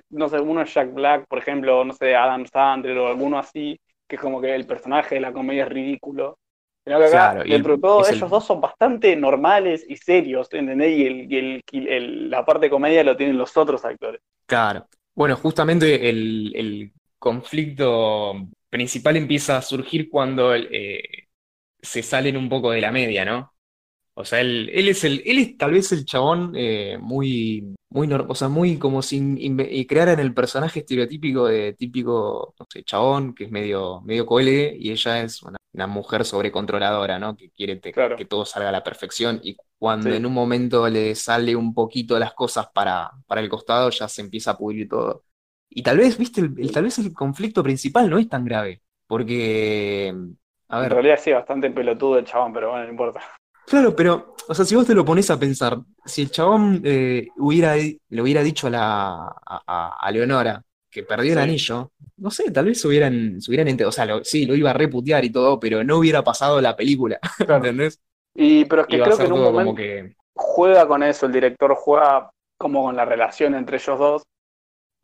No 0.10 0.30
sé, 0.30 0.40
uno 0.40 0.62
es 0.62 0.74
Jack 0.74 0.94
Black, 0.94 1.28
por 1.28 1.40
ejemplo, 1.40 1.84
no 1.84 1.92
sé, 1.92 2.16
Adam 2.16 2.46
Sandler 2.46 2.98
o 2.98 3.08
alguno 3.08 3.38
así, 3.38 3.78
que 4.08 4.16
es 4.16 4.22
como 4.22 4.40
que 4.40 4.56
el 4.56 4.66
personaje 4.66 5.16
de 5.16 5.22
la 5.22 5.34
comedia 5.34 5.64
es 5.64 5.70
ridículo. 5.70 6.40
Pero 6.86 7.04
acá, 7.04 7.44
dentro 7.44 7.76
de 7.76 7.82
todo, 7.82 8.08
ellos 8.08 8.30
dos 8.30 8.46
son 8.46 8.62
bastante 8.62 9.16
normales 9.18 9.86
y 9.88 9.98
serios, 9.98 10.48
¿entendés? 10.54 10.98
Y, 10.98 11.88
el, 11.90 12.30
la 12.30 12.46
parte 12.46 12.68
de 12.68 12.70
comedia 12.70 13.04
lo 13.04 13.18
tienen 13.18 13.38
los 13.38 13.58
otros 13.58 13.84
actores. 13.84 14.22
Claro. 14.46 14.88
Bueno, 15.14 15.36
justamente 15.36 16.10
el, 16.10 16.94
conflicto 17.18 18.36
principal 18.70 19.18
empieza 19.18 19.58
a 19.58 19.62
surgir 19.62 20.10
cuando 20.12 20.54
eh, 20.54 21.25
se 21.86 22.04
salen 22.04 22.38
un 22.38 22.50
poco 22.50 22.72
de 22.72 22.82
la 22.82 22.92
media, 22.92 23.26
¿no? 23.26 23.54
O 24.16 24.26
sea, 24.26 24.42
él, 24.42 24.70
él 24.74 24.88
es 24.90 25.04
el, 25.04 25.22
él 25.26 25.40
es 25.40 25.58
tal 25.58 25.72
vez 25.72 25.92
el 25.92 26.06
chabón 26.06 26.54
eh, 26.56 26.98
muy, 27.02 27.76
muy, 27.90 28.10
o 28.14 28.36
sea, 28.36 28.48
muy 28.50 28.78
como 28.78 29.02
sin 29.02 29.38
y 29.40 29.86
crear 29.88 30.08
en 30.10 30.20
el 30.22 30.34
personaje 30.34 30.80
estereotípico 30.80 31.48
de 31.48 31.74
típico, 31.74 32.56
no 32.60 32.66
sé, 32.70 32.84
chabón, 32.84 33.36
que 33.36 33.46
es 33.46 33.52
medio, 33.52 34.02
medio 34.02 34.26
coele, 34.26 34.76
y 34.80 34.92
ella 34.92 35.22
es 35.24 35.44
una, 35.44 35.58
una 35.74 35.88
mujer 35.88 36.24
sobrecontroladora, 36.26 37.20
¿no? 37.20 37.36
Que 37.36 37.50
quiere 37.52 37.76
te- 37.78 37.96
Claro, 37.96 38.18
que 38.18 38.26
todo 38.26 38.46
salga 38.46 38.70
a 38.70 38.72
la 38.72 38.84
perfección 38.84 39.40
y 39.44 39.58
cuando 39.78 40.14
sí. 40.14 40.16
en 40.16 40.26
un 40.26 40.34
momento 40.34 40.88
le 40.90 41.14
sale 41.16 41.54
un 41.56 41.74
poquito 41.74 42.18
las 42.18 42.34
cosas 42.34 42.68
para, 42.74 43.12
para 43.28 43.42
el 43.42 43.50
costado, 43.50 43.90
ya 43.90 44.08
se 44.08 44.22
empieza 44.22 44.52
a 44.52 44.58
pudrir 44.58 44.88
todo. 44.90 45.26
Y 45.70 45.84
tal 45.84 45.98
vez, 45.98 46.18
viste, 46.18 46.40
el, 46.42 46.54
el- 46.58 46.72
tal 46.72 46.84
vez 46.86 46.98
el 47.00 47.14
conflicto 47.14 47.62
principal 47.64 48.10
no 48.10 48.18
es 48.18 48.30
tan 48.30 48.46
grave, 48.46 48.82
porque, 49.08 50.14
a 50.76 50.82
En 50.82 50.90
realidad 50.90 51.20
sí, 51.22 51.32
bastante 51.34 51.70
pelotudo 51.72 52.18
el 52.20 52.26
chabón, 52.26 52.54
pero 52.54 52.70
bueno, 52.72 52.86
no 52.86 52.92
importa. 52.92 53.22
claro, 53.66 53.96
pero, 53.96 54.36
o 54.48 54.54
sea, 54.56 54.66
si 54.66 54.76
vos 54.76 54.86
te 54.88 54.94
lo 54.96 55.06
pones 55.06 55.30
a 55.30 55.40
pensar, 55.40 55.78
si 56.06 56.24
el 56.24 56.32
chabón 56.32 56.82
eh, 56.84 57.28
hubiera, 57.38 57.76
le 57.76 58.22
hubiera 58.22 58.44
dicho 58.44 58.68
a, 58.68 58.70
la, 58.70 59.36
a, 59.46 60.12
Leonora 60.12 60.62
que 60.90 61.04
perdió 61.04 61.34
el 61.34 61.40
Sí, 61.40 61.40
anillo, 61.40 61.92
no 62.18 62.32
sé, 62.32 62.52
tal 62.52 62.66
vez 62.66 62.80
se 62.80 62.88
hubieran, 62.88 63.42
se 63.42 63.52
hubieran 63.52 63.78
o 63.86 63.92
sea, 63.92 64.06
lo- 64.06 64.24
sí, 64.24 64.46
lo 64.46 64.56
iba 64.56 64.70
a 64.72 64.74
reputear 64.74 65.26
y 65.26 65.30
todo, 65.32 65.60
pero 65.60 65.84
no 65.84 65.98
hubiera 65.98 66.24
pasado 66.24 66.62
la 66.62 66.76
película, 66.76 67.20
claro. 67.46 67.66
¿entendés? 67.66 68.00
Y, 68.36 68.66
pero 68.66 68.84
es 68.84 68.88
que 68.88 68.98
Iba 68.98 69.04
creo 69.04 69.18
que 69.20 69.26
en 69.26 69.34
un 69.34 69.42
momento 69.42 69.76
que, 69.76 70.16
juega 70.36 70.88
con 70.88 71.04
eso, 71.04 71.26
el 71.28 71.32
director 71.34 71.76
juega 71.76 72.32
como 72.60 72.84
con 72.84 72.96
la 72.96 73.06
relación 73.06 73.56
entre 73.56 73.78
ellos 73.78 74.00
dos. 74.00 74.24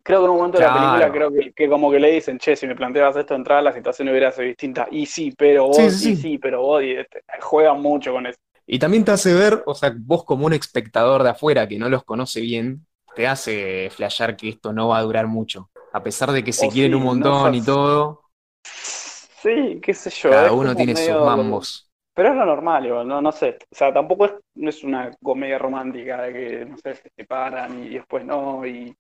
Creo 0.04 0.20
que 0.20 0.26
en 0.26 0.32
un 0.32 0.38
momento 0.38 0.58
de 0.58 0.64
la 0.66 0.74
película, 0.74 1.12
creo 1.12 1.32
que, 1.32 1.54
que 1.54 1.70
como 1.70 1.92
que 1.92 2.00
le 2.00 2.12
dicen, 2.12 2.38
che, 2.40 2.56
si 2.56 2.68
me 2.68 2.76
planteabas 2.76 3.16
esto 3.18 3.34
de 3.34 3.40
entrada, 3.40 3.62
la 3.62 3.74
situación 3.74 4.10
hubiera 4.10 4.32
sido 4.32 4.48
distinta. 4.48 4.88
Y 4.92 5.06
sí, 5.06 5.32
pero 5.38 5.68
sí, 5.70 5.90
vos, 5.90 5.96
sí, 6.00 6.10
y 6.10 6.16
sí. 6.16 6.16
sí, 6.16 6.38
pero 6.38 6.62
vos, 6.62 6.84
y 6.84 6.92
este, 6.94 7.24
juegan 7.42 7.82
mucho 7.82 8.12
con 8.14 8.26
eso. 8.28 8.40
Y 8.66 8.80
también 8.80 9.04
te 9.04 9.12
hace 9.12 9.34
ver, 9.34 9.64
o 9.66 9.76
sea, 9.76 9.94
vos 9.98 10.24
como 10.24 10.46
un 10.46 10.54
espectador 10.54 11.24
de 11.24 11.30
afuera 11.32 11.68
que 11.68 11.78
no 11.78 11.90
los 11.90 12.04
conoce 12.04 12.42
bien, 12.42 12.86
te 13.16 13.28
hace 13.28 13.90
flashear 13.92 14.38
que 14.38 14.50
esto 14.50 14.72
no 14.72 14.88
va 14.90 15.00
a 15.00 15.02
durar 15.02 15.28
mucho. 15.28 15.70
A 15.94 16.02
pesar 16.04 16.32
de 16.32 16.44
que 16.44 16.54
se 16.54 16.68
O 16.68 16.72
quieren 16.72 16.96
un 16.96 17.04
sí, 17.04 17.10
no 17.20 17.32
montón 17.32 17.56
y 17.56 17.62
todo, 17.62 18.22
Sí, 18.64 19.80
qué 19.82 19.94
sé 19.94 20.10
yo, 20.12 20.30
cada 20.30 20.52
uno 20.54 20.76
tiene 20.76 20.96
sus 20.96 21.10
mambos. 21.10 21.90
Pero 22.14 22.30
es 22.30 22.36
lo 22.36 22.46
normal, 22.46 22.86
igual, 22.86 23.08
no, 23.08 23.22
no 23.22 23.32
sé. 23.32 23.58
O 23.72 23.76
sea, 23.76 23.94
tampoco 23.94 24.26
es, 24.26 24.34
no 24.56 24.70
es 24.70 24.84
una 24.84 25.12
comedia 25.24 25.58
romántica 25.58 26.22
de 26.24 26.34
que, 26.34 26.66
no 26.66 26.78
sé, 26.78 26.96
se 26.96 27.10
separan 27.16 27.84
y 27.86 27.90
después 27.96 28.26
no, 28.26 28.66
y 28.66 28.96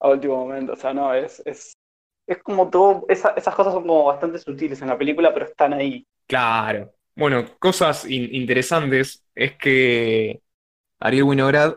a 0.00 0.08
último 0.10 0.36
momento. 0.36 0.72
O 0.72 0.76
sea, 0.76 0.92
no, 0.94 1.12
es, 1.14 1.42
es, 1.46 1.74
es 2.26 2.42
como 2.42 2.70
todo, 2.70 3.04
esa- 3.08 3.30
esas 3.36 3.54
cosas 3.54 3.74
son 3.74 3.82
como 3.82 4.04
bastante 4.04 4.38
sutiles 4.38 4.80
en 4.82 4.88
la 4.88 4.98
película, 4.98 5.32
pero 5.34 5.46
están 5.46 5.74
ahí. 5.74 6.06
Claro. 6.26 6.92
Bueno, 7.14 7.46
cosas 7.58 8.04
in- 8.06 8.34
interesantes 8.34 9.24
es 9.34 9.56
que 9.56 10.40
Ariel 11.00 11.24
Winograd 11.24 11.76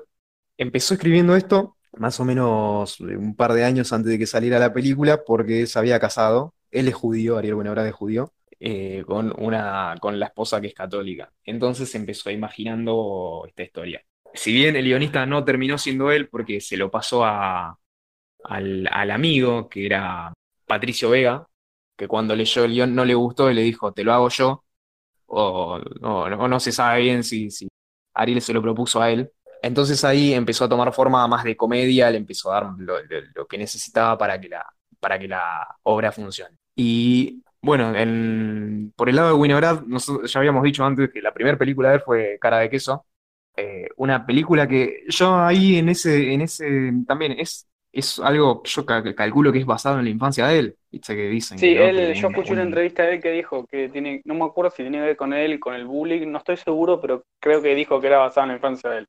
empezó 0.58 0.94
escribiendo 0.96 1.36
esto 1.36 1.78
más 1.98 2.20
o 2.20 2.26
menos 2.26 3.00
un 3.02 3.36
par 3.36 3.54
de 3.54 3.64
años 3.66 3.92
antes 3.94 4.12
de 4.12 4.20
que 4.20 4.28
saliera 4.28 4.60
la 4.60 4.74
película 4.74 5.24
porque 5.26 5.66
se 5.68 5.80
había 5.80 6.00
casado. 6.00 6.54
Él 6.72 6.88
es 6.88 6.96
judío, 6.96 7.38
Ariel 7.38 7.56
Winograd 7.56 7.88
es 7.88 7.94
judío, 7.96 8.32
eh, 8.60 9.04
con 9.08 9.34
una, 9.44 9.96
con 10.00 10.20
la 10.20 10.28
esposa 10.28 10.62
que 10.62 10.68
es 10.68 10.74
católica. 10.74 11.32
Entonces 11.46 11.94
empezó 11.96 12.30
imaginando 12.32 13.46
esta 13.48 13.64
historia. 13.64 14.04
Si 14.34 14.54
bien 14.54 14.76
el 14.76 14.86
guionista 14.86 15.26
no 15.26 15.44
terminó 15.44 15.78
siendo 15.78 16.12
él 16.12 16.30
porque 16.30 16.62
se 16.62 16.78
lo 16.78 16.92
pasó 16.92 17.26
a, 17.26 17.78
al, 18.50 18.88
al 18.92 19.12
amigo 19.12 19.70
que 19.70 19.86
era 19.88 20.34
Patricio 20.68 21.10
Vega, 21.12 21.48
que 21.98 22.08
cuando 22.08 22.36
leyó 22.36 22.66
el 22.66 22.72
guion 22.74 22.96
no 22.96 23.06
le 23.06 23.16
gustó 23.16 23.52
y 23.52 23.54
le 23.56 23.62
dijo, 23.64 23.94
te 23.94 24.04
lo 24.04 24.14
hago 24.14 24.30
yo 24.30 24.64
o 25.28 25.80
no, 26.02 26.48
no, 26.48 26.60
se 26.60 26.72
sabe 26.72 27.02
bien 27.02 27.24
si, 27.24 27.52
si 27.52 27.68
Ariel 28.14 28.42
se 28.42 28.54
lo 28.54 28.62
propuso 28.62 29.02
a 29.02 29.12
él. 29.12 29.32
Entonces 29.62 30.04
ahí 30.06 30.34
empezó 30.34 30.66
a 30.66 30.70
tomar 30.70 30.94
forma 30.94 31.28
más 31.28 31.44
de 31.44 31.56
comedia, 31.58 32.10
le 32.12 32.18
empezó 32.18 32.52
a 32.52 32.56
dar 32.62 32.64
lo, 32.78 33.02
lo- 33.04 33.22
lo 33.36 33.48
que 33.48 33.58
necesitaba 33.58 34.18
para 34.18 34.40
que 34.40 34.50
la, 34.50 34.66
para 35.00 35.20
que 35.20 35.28
la 35.28 35.68
obra 35.84 36.12
funcione. 36.12 36.56
Y 36.76 37.44
bueno, 37.62 37.94
en- 37.96 38.94
por 38.96 39.10
el 39.10 39.16
lado 39.18 39.30
de 39.30 39.34
Winograd, 39.36 39.82
nosotros 39.84 40.32
ya 40.32 40.40
habíamos 40.40 40.64
dicho 40.64 40.84
antes 40.86 41.10
que 41.12 41.22
la 41.22 41.34
primera 41.34 41.58
película 41.58 41.90
de 41.90 41.96
él 41.96 42.02
fue 42.06 42.38
Cara 42.42 42.60
de 42.60 42.70
Queso, 42.70 43.06
eh, 43.58 43.90
una 43.98 44.26
película 44.26 44.68
que 44.68 45.04
yo 45.10 45.38
ahí 45.40 45.78
en 45.78 45.90
ese, 45.90 46.34
en 46.34 46.42
ese 46.42 46.92
también 47.08 47.34
es, 47.34 47.68
es 47.92 48.20
algo 48.20 48.62
que 48.64 48.70
yo 48.72 48.86
ca- 48.86 49.04
calculo 49.16 49.52
que 49.52 49.60
es 49.60 49.66
basado 49.66 50.00
en 50.00 50.06
la 50.06 50.12
infancia 50.12 50.48
de 50.48 50.60
él. 50.60 50.78
Viste 50.92 51.16
que 51.16 51.28
dicen 51.30 51.60
Sí, 51.60 51.68
que, 51.68 51.78
él, 51.78 52.14
yo 52.16 52.28
escuché 52.30 52.54
una 52.54 52.64
un- 52.64 52.64
entrevista 52.64 53.04
de 53.04 53.16
él 53.16 53.22
que 53.22 53.32
dijo 53.32 53.66
que 53.68 53.90
tiene, 53.90 54.22
no 54.26 54.34
me 54.34 54.46
acuerdo 54.46 54.72
si 54.72 54.84
tenía 54.84 55.02
que 55.02 55.08
ver 55.08 55.18
con 55.18 55.34
él, 55.34 55.60
con 55.60 55.74
el 55.76 55.86
bullying, 55.86 56.28
no 56.32 56.38
estoy 56.38 56.56
seguro, 56.58 57.02
pero 57.02 57.24
creo 57.42 57.62
que 57.62 57.76
dijo 57.76 58.00
que 58.00 58.08
era 58.08 58.20
basada 58.20 58.46
en 58.46 58.50
la 58.50 58.56
infancia 58.56 58.90
de 58.90 58.98
él. 59.00 59.08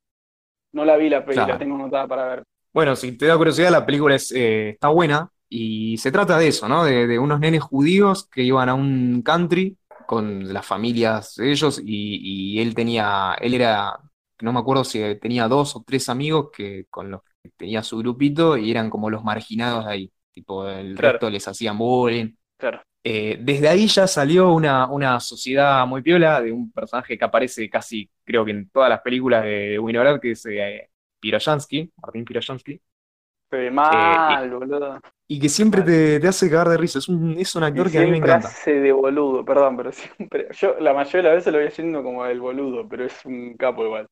No 0.73 0.85
la 0.85 0.97
vi 0.97 1.09
la 1.09 1.25
peli, 1.25 1.45
la 1.45 1.57
claro. 1.57 1.59
tengo 1.59 1.75
anotada 1.75 2.07
para 2.07 2.27
ver. 2.29 2.43
Bueno, 2.73 2.95
si 2.95 3.11
te 3.17 3.25
da 3.25 3.37
curiosidad, 3.37 3.69
la 3.71 3.85
película 3.85 4.15
es, 4.15 4.31
eh, 4.31 4.69
está 4.71 4.87
buena 4.89 5.29
y 5.49 5.97
se 5.97 6.11
trata 6.11 6.37
de 6.37 6.47
eso, 6.47 6.69
¿no? 6.69 6.85
De, 6.85 7.05
de 7.05 7.19
unos 7.19 7.39
nenes 7.39 7.61
judíos 7.61 8.29
que 8.29 8.43
iban 8.43 8.69
a 8.69 8.73
un 8.75 9.21
country 9.23 9.77
con 10.05 10.53
las 10.53 10.65
familias 10.65 11.35
de 11.35 11.51
ellos 11.51 11.79
y, 11.83 12.55
y 12.57 12.61
él 12.61 12.73
tenía, 12.73 13.35
él 13.41 13.53
era, 13.55 13.99
no 14.39 14.53
me 14.53 14.59
acuerdo 14.59 14.85
si 14.85 14.99
tenía 15.19 15.47
dos 15.49 15.75
o 15.75 15.83
tres 15.85 16.07
amigos 16.07 16.49
que 16.55 16.85
con 16.89 17.11
los 17.11 17.21
que 17.23 17.30
tenía 17.57 17.83
su 17.83 17.97
grupito 17.99 18.57
y 18.57 18.71
eran 18.71 18.89
como 18.89 19.09
los 19.09 19.23
marginados 19.23 19.85
de 19.85 19.91
ahí, 19.91 20.13
tipo 20.31 20.67
el 20.67 20.97
Claro, 20.97 21.19
resto 21.19 21.29
les 21.29 21.47
hacían 21.47 21.77
bullying. 21.77 22.33
claro. 22.57 22.81
Eh, 23.03 23.37
desde 23.41 23.69
ahí 23.69 23.87
ya 23.87 24.07
salió 24.07 24.53
una, 24.53 24.87
una 24.87 25.19
sociedad 25.19 25.87
muy 25.87 26.01
piola 26.03 26.41
de 26.41 26.51
un 26.51 26.71
personaje 26.71 27.17
que 27.17 27.25
aparece 27.25 27.69
casi, 27.69 28.09
creo 28.23 28.45
que 28.45 28.51
en 28.51 28.69
todas 28.69 28.89
las 28.89 29.01
películas 29.01 29.43
de 29.43 29.79
Winograd, 29.79 30.19
que 30.21 30.31
es 30.31 30.45
eh, 30.47 30.89
Piroyansky, 31.19 31.91
Martín 31.97 32.25
Piroyansky. 32.25 32.81
Se 33.49 33.57
ve 33.57 33.69
Eh, 33.91 34.25
y, 34.27 34.39
mal, 34.39 34.49
boludo. 34.49 34.99
y 35.27 35.39
que 35.39 35.49
siempre 35.49 35.81
Mal. 35.81 35.83
te, 35.83 36.19
te 36.19 36.27
hace 36.27 36.49
cagar 36.49 36.69
de 36.69 36.77
risa. 36.77 36.99
Es 36.99 37.09
un, 37.09 37.37
es 37.39 37.55
un 37.55 37.63
Y 37.73 37.81
actor 37.81 37.91
que 37.91 37.99
a 37.99 38.01
mí 38.03 38.11
me 38.11 38.17
encanta. 38.17 38.57
hace 38.57 38.79
de 38.79 38.91
boludo, 38.91 39.45
perdón, 39.45 39.77
pero 39.77 39.91
siempre. 39.93 40.47
Yo 40.53 40.75
la 40.79 40.93
mayoría 40.93 41.21
de 41.31 41.35
las 41.35 41.45
veces 41.45 41.53
lo 41.53 41.59
voy 41.59 41.67
haciendo 41.67 42.03
como 42.03 42.25
el 42.25 42.39
boludo, 42.39 42.87
pero 42.87 43.05
es 43.05 43.25
un 43.25 43.55
capo 43.57 43.85
igual. 43.85 44.07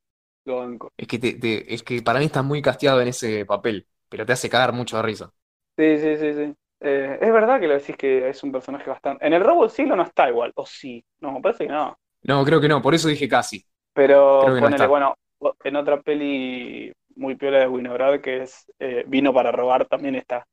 Lo 0.49 0.57
banco. 0.57 0.91
Es 0.97 1.07
que, 1.07 1.17
te, 1.19 1.33
te- 1.33 1.73
es 1.73 1.81
que 1.83 2.01
para 2.03 2.19
mí 2.19 2.25
está 2.25 2.41
muy 2.43 2.61
casteado 2.61 3.01
en 3.01 3.07
ese 3.09 3.45
papel, 3.45 3.87
pero 4.09 4.25
te 4.25 4.33
hace 4.33 4.49
cagar 4.49 4.73
mucho 4.73 4.97
de 4.97 5.03
risa. 5.03 5.33
Sí, 5.77 5.97
sí, 5.97 6.17
sí, 6.17 6.33
sí. 6.33 6.55
Eh, 6.81 7.17
es 7.21 7.33
verdad 7.33 7.59
que 7.59 7.67
lo 7.67 7.73
decís 7.73 7.95
que 7.97 8.29
es 8.29 8.43
un 8.43 8.51
personaje 8.51 8.89
bastante. 8.89 9.25
En 9.25 9.33
el 9.33 9.43
robo 9.43 9.61
del 9.63 9.71
siglo 9.71 9.95
no 9.95 10.03
está 10.03 10.29
igual, 10.29 10.51
o 10.55 10.65
sí. 10.65 11.03
No, 11.19 11.31
me 11.31 11.41
parece 11.41 11.65
que 11.67 11.71
no. 11.73 11.97
No, 12.23 12.43
creo 12.45 12.61
que 12.61 12.67
no, 12.67 12.81
por 12.81 12.93
eso 12.95 13.07
dije 13.07 13.27
casi. 13.27 13.65
Pero 13.93 14.15
Creo 14.39 14.55
que 14.55 14.61
no 14.61 14.67
ponele, 14.67 14.69
está. 14.69 14.87
bueno, 14.87 15.15
en 15.63 15.75
otra 15.75 16.01
peli 16.01 16.91
muy 17.15 17.35
piola 17.35 17.59
de 17.59 17.67
Winograd 17.67 18.21
que 18.21 18.43
es 18.43 18.65
eh, 18.79 19.03
Vino 19.07 19.33
para 19.33 19.51
robar 19.51 19.85
también 19.87 20.15
está. 20.15 20.45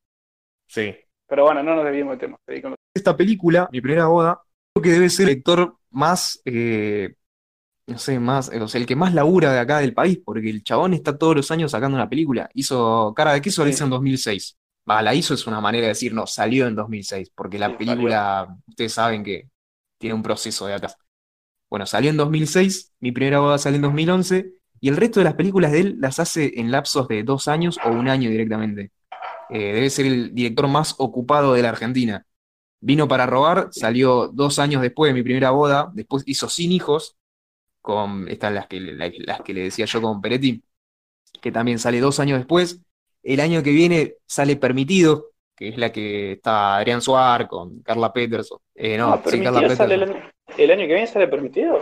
Sí. 0.67 0.97
Pero 1.29 1.45
bueno, 1.45 1.62
no 1.62 1.75
nos 1.75 1.85
desviemos 1.85 2.12
del 2.12 2.21
tema. 2.21 2.38
seguí 2.47 2.62
Esta 2.95 3.17
película, 3.17 3.69
Mi 3.73 3.81
primera 3.81 4.07
boda, 4.07 4.41
creo 4.73 4.83
que 4.83 4.91
debe 4.91 5.11
ser 5.11 5.29
el 5.29 5.38
actor 5.38 5.76
más, 5.91 6.41
eh, 6.45 7.15
no 7.87 7.99
sé, 7.99 8.19
más, 8.19 8.50
eh, 8.52 8.61
o 8.61 8.69
sea, 8.69 8.81
el 8.81 8.87
que 8.87 8.97
más 8.97 9.14
labura 9.14 9.52
de 9.52 9.61
acá 9.61 9.78
del 9.78 9.95
país, 9.95 10.19
porque 10.25 10.50
el 10.50 10.64
chabón 10.64 10.93
está 10.95 11.16
todos 11.19 11.37
los 11.37 11.50
años 11.50 11.71
sacando 11.71 11.97
una 11.97 12.09
película. 12.09 12.49
Hizo 12.55 13.12
Cara 13.14 13.33
de 13.33 13.40
Queso, 13.40 13.62
la 13.64 13.71
hizo 13.71 13.85
Sí, 13.85 13.85
en 13.85 13.90
2006. 13.90 14.57
Va, 14.88 15.02
la 15.02 15.14
hizo 15.14 15.35
es 15.35 15.47
una 15.47 15.61
manera 15.61 15.83
de 15.85 15.88
decir, 15.88 16.12
no, 16.14 16.26
salió 16.26 16.66
en 16.66 16.75
2006, 16.76 17.31
porque 17.35 17.59
la 17.59 17.76
sí, 17.78 17.78
salió. 17.85 18.16
película, 18.16 18.57
ustedes 18.69 18.93
saben 18.93 19.23
que 19.25 19.49
tiene 19.99 20.14
un 20.14 20.23
proceso 20.23 20.66
de 20.66 20.75
atrás. 20.75 20.97
Bueno, 21.71 21.87
salió 21.87 22.11
en 22.11 22.16
2006, 22.16 22.93
mi 23.00 23.12
primera 23.12 23.40
boda 23.40 23.59
salió 23.59 23.76
en 23.76 23.83
2011, 23.83 24.52
y 24.81 24.88
el 24.88 24.97
resto 24.97 25.21
de 25.21 25.25
las 25.25 25.35
películas 25.35 25.73
de 25.73 25.81
él 25.81 25.97
las 26.00 26.21
hace 26.21 26.61
en 26.61 26.71
lapsos 26.71 27.09
de 27.09 27.23
dos 27.25 27.49
años 27.49 27.78
o 27.85 27.90
un 27.90 28.09
año 28.09 28.31
directamente. 28.31 28.93
Eh, 29.50 29.75
debe 29.75 29.90
ser 29.90 30.07
el 30.07 30.35
director 30.35 30.69
más 30.69 30.95
ocupado 30.99 31.55
de 31.55 31.62
la 31.62 31.71
Argentina. 31.71 32.26
Vino 32.81 33.09
para 33.09 33.26
robar, 33.26 33.69
salió 33.73 34.28
dos 34.28 34.59
años 34.59 34.83
después 34.83 35.11
de 35.11 35.14
mi 35.14 35.23
primera 35.23 35.50
boda, 35.50 35.90
después 35.95 36.23
hizo 36.26 36.49
Sin 36.49 36.73
Hijos, 36.73 37.15
con 37.87 38.28
estas 38.28 38.52
las 38.52 38.66
que, 38.66 38.81
la- 38.81 39.12
las 39.19 39.40
que 39.43 39.55
le 39.55 39.62
decía 39.62 39.85
yo 39.87 40.02
con 40.02 40.21
Peretti, 40.21 40.61
que 41.40 41.52
también 41.52 41.78
sale 41.78 42.00
dos 42.00 42.19
años 42.19 42.38
después. 42.38 42.81
El 43.23 43.38
año 43.40 43.62
que 43.62 43.71
viene 43.71 44.14
sale 44.26 44.57
Permitido, 44.57 45.31
que 45.55 45.69
es 45.69 45.78
la 45.78 45.93
que 45.93 46.33
está 46.33 46.76
Adrián 46.76 47.00
Suar 47.00 47.47
con 47.47 47.81
Carla 47.83 48.12
Peterson. 48.12 48.59
Eh, 48.75 48.97
Ah, 49.00 49.21
no, 49.25 49.31
sí, 49.31 49.40
Carla 49.40 49.61
el 49.61 49.69
Peterson. 49.69 49.93
año, 50.02 50.31
el 50.59 50.71
año 50.73 50.81
que 50.81 50.87
viene 50.95 51.07
sale 51.07 51.28
permitido. 51.28 51.78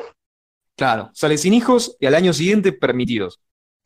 Claro, 0.76 1.10
sale 1.14 1.38
Sin 1.38 1.54
Hijos 1.54 1.96
y 1.98 2.06
al 2.06 2.14
año 2.14 2.32
siguiente 2.34 2.72
Permitidos. 2.72 3.40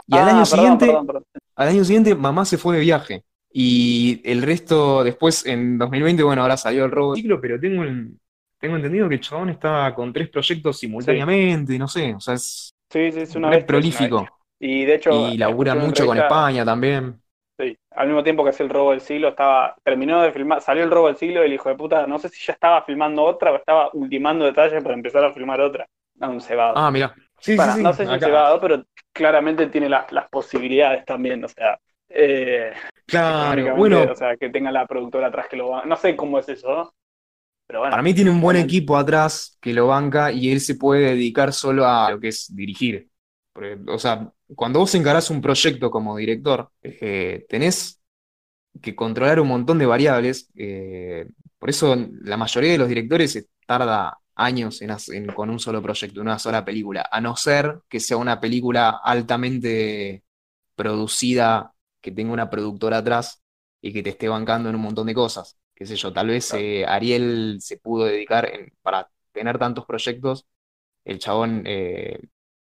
Y 0.08 0.16
al 0.16 0.28
año 0.28 0.38
Ah, 0.40 0.44
perdón, 0.44 0.46
siguiente, 0.46 0.86
perdón, 0.86 1.06
perdón. 1.06 1.24
al 1.56 1.68
año 1.68 1.84
siguiente 1.84 2.14
Mamá 2.16 2.44
se 2.44 2.58
fue 2.58 2.76
de 2.76 2.82
viaje. 2.82 3.24
Y 3.52 4.20
el 4.24 4.42
resto 4.42 5.04
después 5.04 5.46
en 5.46 5.78
2020, 5.78 6.22
bueno, 6.22 6.42
ahora 6.42 6.56
salió 6.56 6.84
el 6.84 6.90
robo 6.90 7.14
ciclo, 7.14 7.40
pero 7.40 7.58
tengo, 7.60 7.82
el- 7.84 8.12
tengo 8.58 8.76
entendido 8.76 9.08
que 9.08 9.16
el 9.16 9.20
chabón 9.20 9.50
está 9.50 9.94
con 9.94 10.12
tres 10.12 10.28
proyectos 10.30 10.78
Sí, 10.98 11.24
simultáneamente, 11.24 11.78
no 11.78 11.88
sé, 11.88 12.14
o 12.14 12.20
sea, 12.20 12.34
es 12.34 12.74
sí, 12.90 13.12
sí, 13.12 13.20
es 13.20 13.34
una 13.36 13.50
bestia. 13.50 13.80
prolífico. 13.90 14.28
Y 14.58 14.84
de 14.84 14.94
hecho, 14.94 15.30
Y 15.30 15.38
labura 15.38 15.74
mucho 15.76 16.06
con 16.06 16.18
España 16.18 16.64
también. 16.64 17.22
sí, 17.58 17.76
al 17.90 18.06
mismo 18.08 18.22
tiempo 18.22 18.44
que 18.44 18.50
hacía 18.50 18.64
el 18.64 18.70
robo 18.70 18.90
del 18.92 19.00
siglo, 19.00 19.28
estaba, 19.28 19.76
terminó 19.84 20.22
de 20.22 20.32
filmar, 20.32 20.60
salió 20.62 20.84
el 20.84 20.90
robo 20.90 21.08
del 21.08 21.16
siglo 21.16 21.42
y 21.42 21.46
el 21.46 21.52
hijo 21.54 21.68
de 21.68 21.74
puta, 21.76 22.06
no 22.06 22.18
sé 22.18 22.28
si 22.28 22.44
ya 22.46 22.52
estaba 22.52 22.82
filmando 22.84 23.24
otra 23.24 23.52
o 23.52 23.56
estaba 23.56 23.90
ultimando 23.92 24.44
detalles 24.44 24.82
para 24.82 24.94
empezar 24.94 25.24
a 25.24 25.32
filmar 25.34 25.60
otra. 25.60 25.86
No, 26.14 26.30
un 26.30 26.40
cebado. 26.40 26.82
Ah, 26.82 26.90
mira. 26.90 27.14
Sí, 27.40 27.58
Bueno, 27.58 27.76
sí, 27.76 27.80
no 27.80 27.92
sé 27.94 28.06
si 28.08 28.14
un 28.14 28.20
cebado, 28.20 28.60
pero 28.60 28.84
claramente 29.12 29.68
tiene 29.68 29.88
la- 29.88 30.06
las 30.10 30.28
posibilidades 30.30 31.04
también, 31.06 31.44
o 31.44 31.48
sea, 31.48 31.80
eh, 32.08 32.72
Claro, 33.06 33.72
bueno, 33.72 34.12
o 34.12 34.14
sea, 34.16 34.36
que 34.36 34.50
tenga 34.50 34.72
la 34.72 34.86
productora 34.86 35.28
atrás 35.28 35.48
que 35.48 35.56
lo 35.56 35.70
va. 35.70 35.84
No 35.86 35.96
sé 35.96 36.16
cómo 36.16 36.38
es 36.38 36.48
eso, 36.48 36.68
¿no? 36.74 36.94
Pero 37.68 37.80
bueno, 37.80 37.92
Para 37.92 38.02
mí 38.02 38.14
tiene 38.14 38.30
un 38.32 38.40
buen 38.40 38.56
equipo 38.58 38.96
atrás 38.96 39.58
que 39.60 39.74
lo 39.74 39.88
banca 39.88 40.32
y 40.32 40.50
él 40.50 40.60
se 40.60 40.76
puede 40.76 41.02
dedicar 41.10 41.52
solo 41.54 41.86
a 41.86 42.10
lo 42.12 42.20
que 42.20 42.28
es 42.28 42.54
dirigir. 42.56 43.10
Porque, 43.54 43.78
o 43.88 43.98
sea, 44.00 44.32
cuando 44.56 44.80
vos 44.80 44.94
encarás 44.96 45.30
un 45.30 45.42
proyecto 45.42 45.90
como 45.90 46.16
director, 46.16 46.70
eh, 46.82 47.46
tenés 47.48 48.02
que 48.82 48.96
controlar 48.96 49.40
un 49.40 49.48
montón 49.48 49.78
de 49.78 49.86
variables. 49.86 50.50
eh, 50.56 51.26
por 51.58 51.70
eso 51.70 51.96
la 52.22 52.36
mayoría 52.38 52.72
de 52.72 52.78
los 52.78 52.88
directores 52.88 53.48
tarda 53.66 54.18
años 54.36 54.82
en- 54.82 55.28
con 55.34 55.50
un 55.50 55.60
solo 55.60 55.82
proyecto, 55.82 56.20
una 56.22 56.38
sola 56.38 56.64
película, 56.64 57.08
a 57.12 57.20
no 57.20 57.36
ser 57.36 57.80
que 57.88 58.00
sea 58.00 58.16
una 58.18 58.40
película 58.40 58.90
altamente 59.04 60.24
producida, 60.76 61.74
que 62.00 62.12
tenga 62.12 62.32
una 62.32 62.50
productora 62.50 62.98
atrás 62.98 63.42
y 63.82 63.92
que 63.92 64.02
te 64.02 64.10
esté 64.10 64.28
bancando 64.28 64.68
en 64.70 64.76
un 64.76 64.82
montón 64.82 65.06
de 65.08 65.14
cosas. 65.14 65.58
Qué 65.78 65.86
sé 65.86 65.96
yo, 65.96 66.12
tal 66.12 66.28
vez 66.28 66.52
eh, 66.54 66.84
Ariel 66.86 67.58
se 67.60 67.78
pudo 67.78 68.06
dedicar 68.06 68.46
en- 68.52 68.72
para 68.82 69.08
tener 69.32 69.58
tantos 69.58 69.86
proyectos, 69.86 70.46
el 71.04 71.18
chabón 71.18 71.64
eh, 71.66 72.20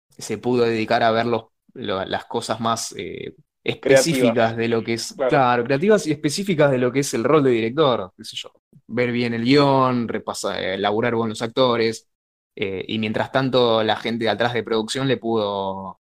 se 0.09 0.37
pudo 0.37 0.65
dedicar 0.65 1.03
a 1.03 1.11
ver 1.11 1.25
los- 1.27 1.45
lo- 1.73 2.05
las 2.05 2.25
cosas 2.25 2.59
más 2.61 2.93
eh, 2.97 3.35
específicas 3.63 4.57
de 4.57 4.67
lo 4.69 4.83
que 4.83 4.93
es, 4.95 5.13
Claro. 5.15 5.29
claro, 5.29 5.63
creativas 5.65 6.07
y 6.07 6.11
específicas 6.13 6.71
de 6.71 6.77
lo 6.79 6.91
que 6.91 7.01
es 7.01 7.13
el 7.13 7.23
rol 7.25 7.43
de 7.43 7.51
director, 7.51 8.13
qué 8.17 8.23
sé 8.25 8.35
yo, 8.37 8.51
ver 8.87 9.11
bien 9.11 9.33
el 9.33 9.43
guion, 9.45 10.07
repasar, 10.07 10.61
elaborar 10.63 11.13
con 11.15 11.29
los 11.29 11.41
actores, 11.41 12.07
y 12.55 12.99
mientras 12.99 13.31
tanto 13.31 13.83
la 13.83 13.95
gente 13.97 14.25
de 14.25 14.29
atrás 14.31 14.53
de 14.53 14.63
producción 14.63 15.07
le 15.07 15.17
pudo, 15.17 15.98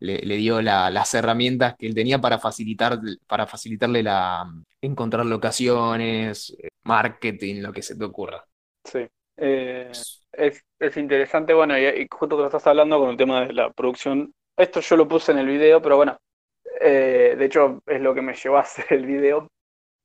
le, 0.00 0.36
dio 0.36 0.60
la- 0.62 0.90
las 0.90 1.14
herramientas 1.14 1.76
que 1.78 1.86
él 1.86 1.94
tenía 1.94 2.18
para 2.20 2.38
facilitar, 2.38 2.98
para 3.26 3.46
facilitarle 3.46 4.02
la, 4.02 4.44
encontrar 4.80 5.26
locaciones, 5.26 6.56
eh, 6.58 6.68
marketing, 6.84 7.62
lo 7.62 7.72
que 7.72 7.82
se 7.82 7.96
te 7.96 8.04
ocurra. 8.04 8.44
Sí. 8.84 9.06
Eh, 9.36 9.90
es, 10.32 10.64
es 10.78 10.96
interesante, 10.96 11.54
bueno, 11.54 11.78
y, 11.78 11.84
y 11.86 12.06
justo 12.10 12.36
que 12.36 12.44
estás 12.44 12.66
hablando 12.66 12.98
con 12.98 13.10
el 13.10 13.16
tema 13.16 13.46
de 13.46 13.52
la 13.52 13.70
producción, 13.72 14.32
esto 14.56 14.80
yo 14.80 14.96
lo 14.96 15.08
puse 15.08 15.32
en 15.32 15.38
el 15.38 15.46
video, 15.46 15.80
pero 15.80 15.96
bueno, 15.96 16.16
eh, 16.80 17.34
de 17.38 17.44
hecho 17.44 17.82
es 17.86 18.00
lo 18.00 18.14
que 18.14 18.22
me 18.22 18.34
llevó 18.34 18.56
a 18.56 18.60
hacer 18.60 18.86
el 18.90 19.06
video. 19.06 19.48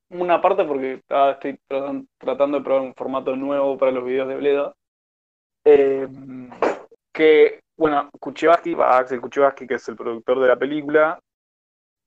Una 0.10 0.42
parte 0.42 0.64
porque 0.66 0.94
estaba- 0.96 1.32
estoy 1.34 1.58
tratan- 1.68 2.08
tratando 2.18 2.58
de 2.60 2.64
probar 2.64 2.84
un 2.84 2.94
formato 2.96 3.36
nuevo 3.36 3.78
para 3.78 3.92
los 3.92 4.06
videos 4.06 4.28
de 4.28 4.36
Bledo. 4.36 4.76
Que, 7.14 7.60
bueno, 7.78 8.10
Kuchevaski, 8.20 8.74
va, 8.74 8.98
Axel 8.98 9.22
Kuchevaski, 9.22 9.68
que 9.68 9.76
es 9.76 9.88
el 9.90 9.96
productor 9.96 10.40
de 10.40 10.48
la 10.48 10.56
película, 10.56 11.20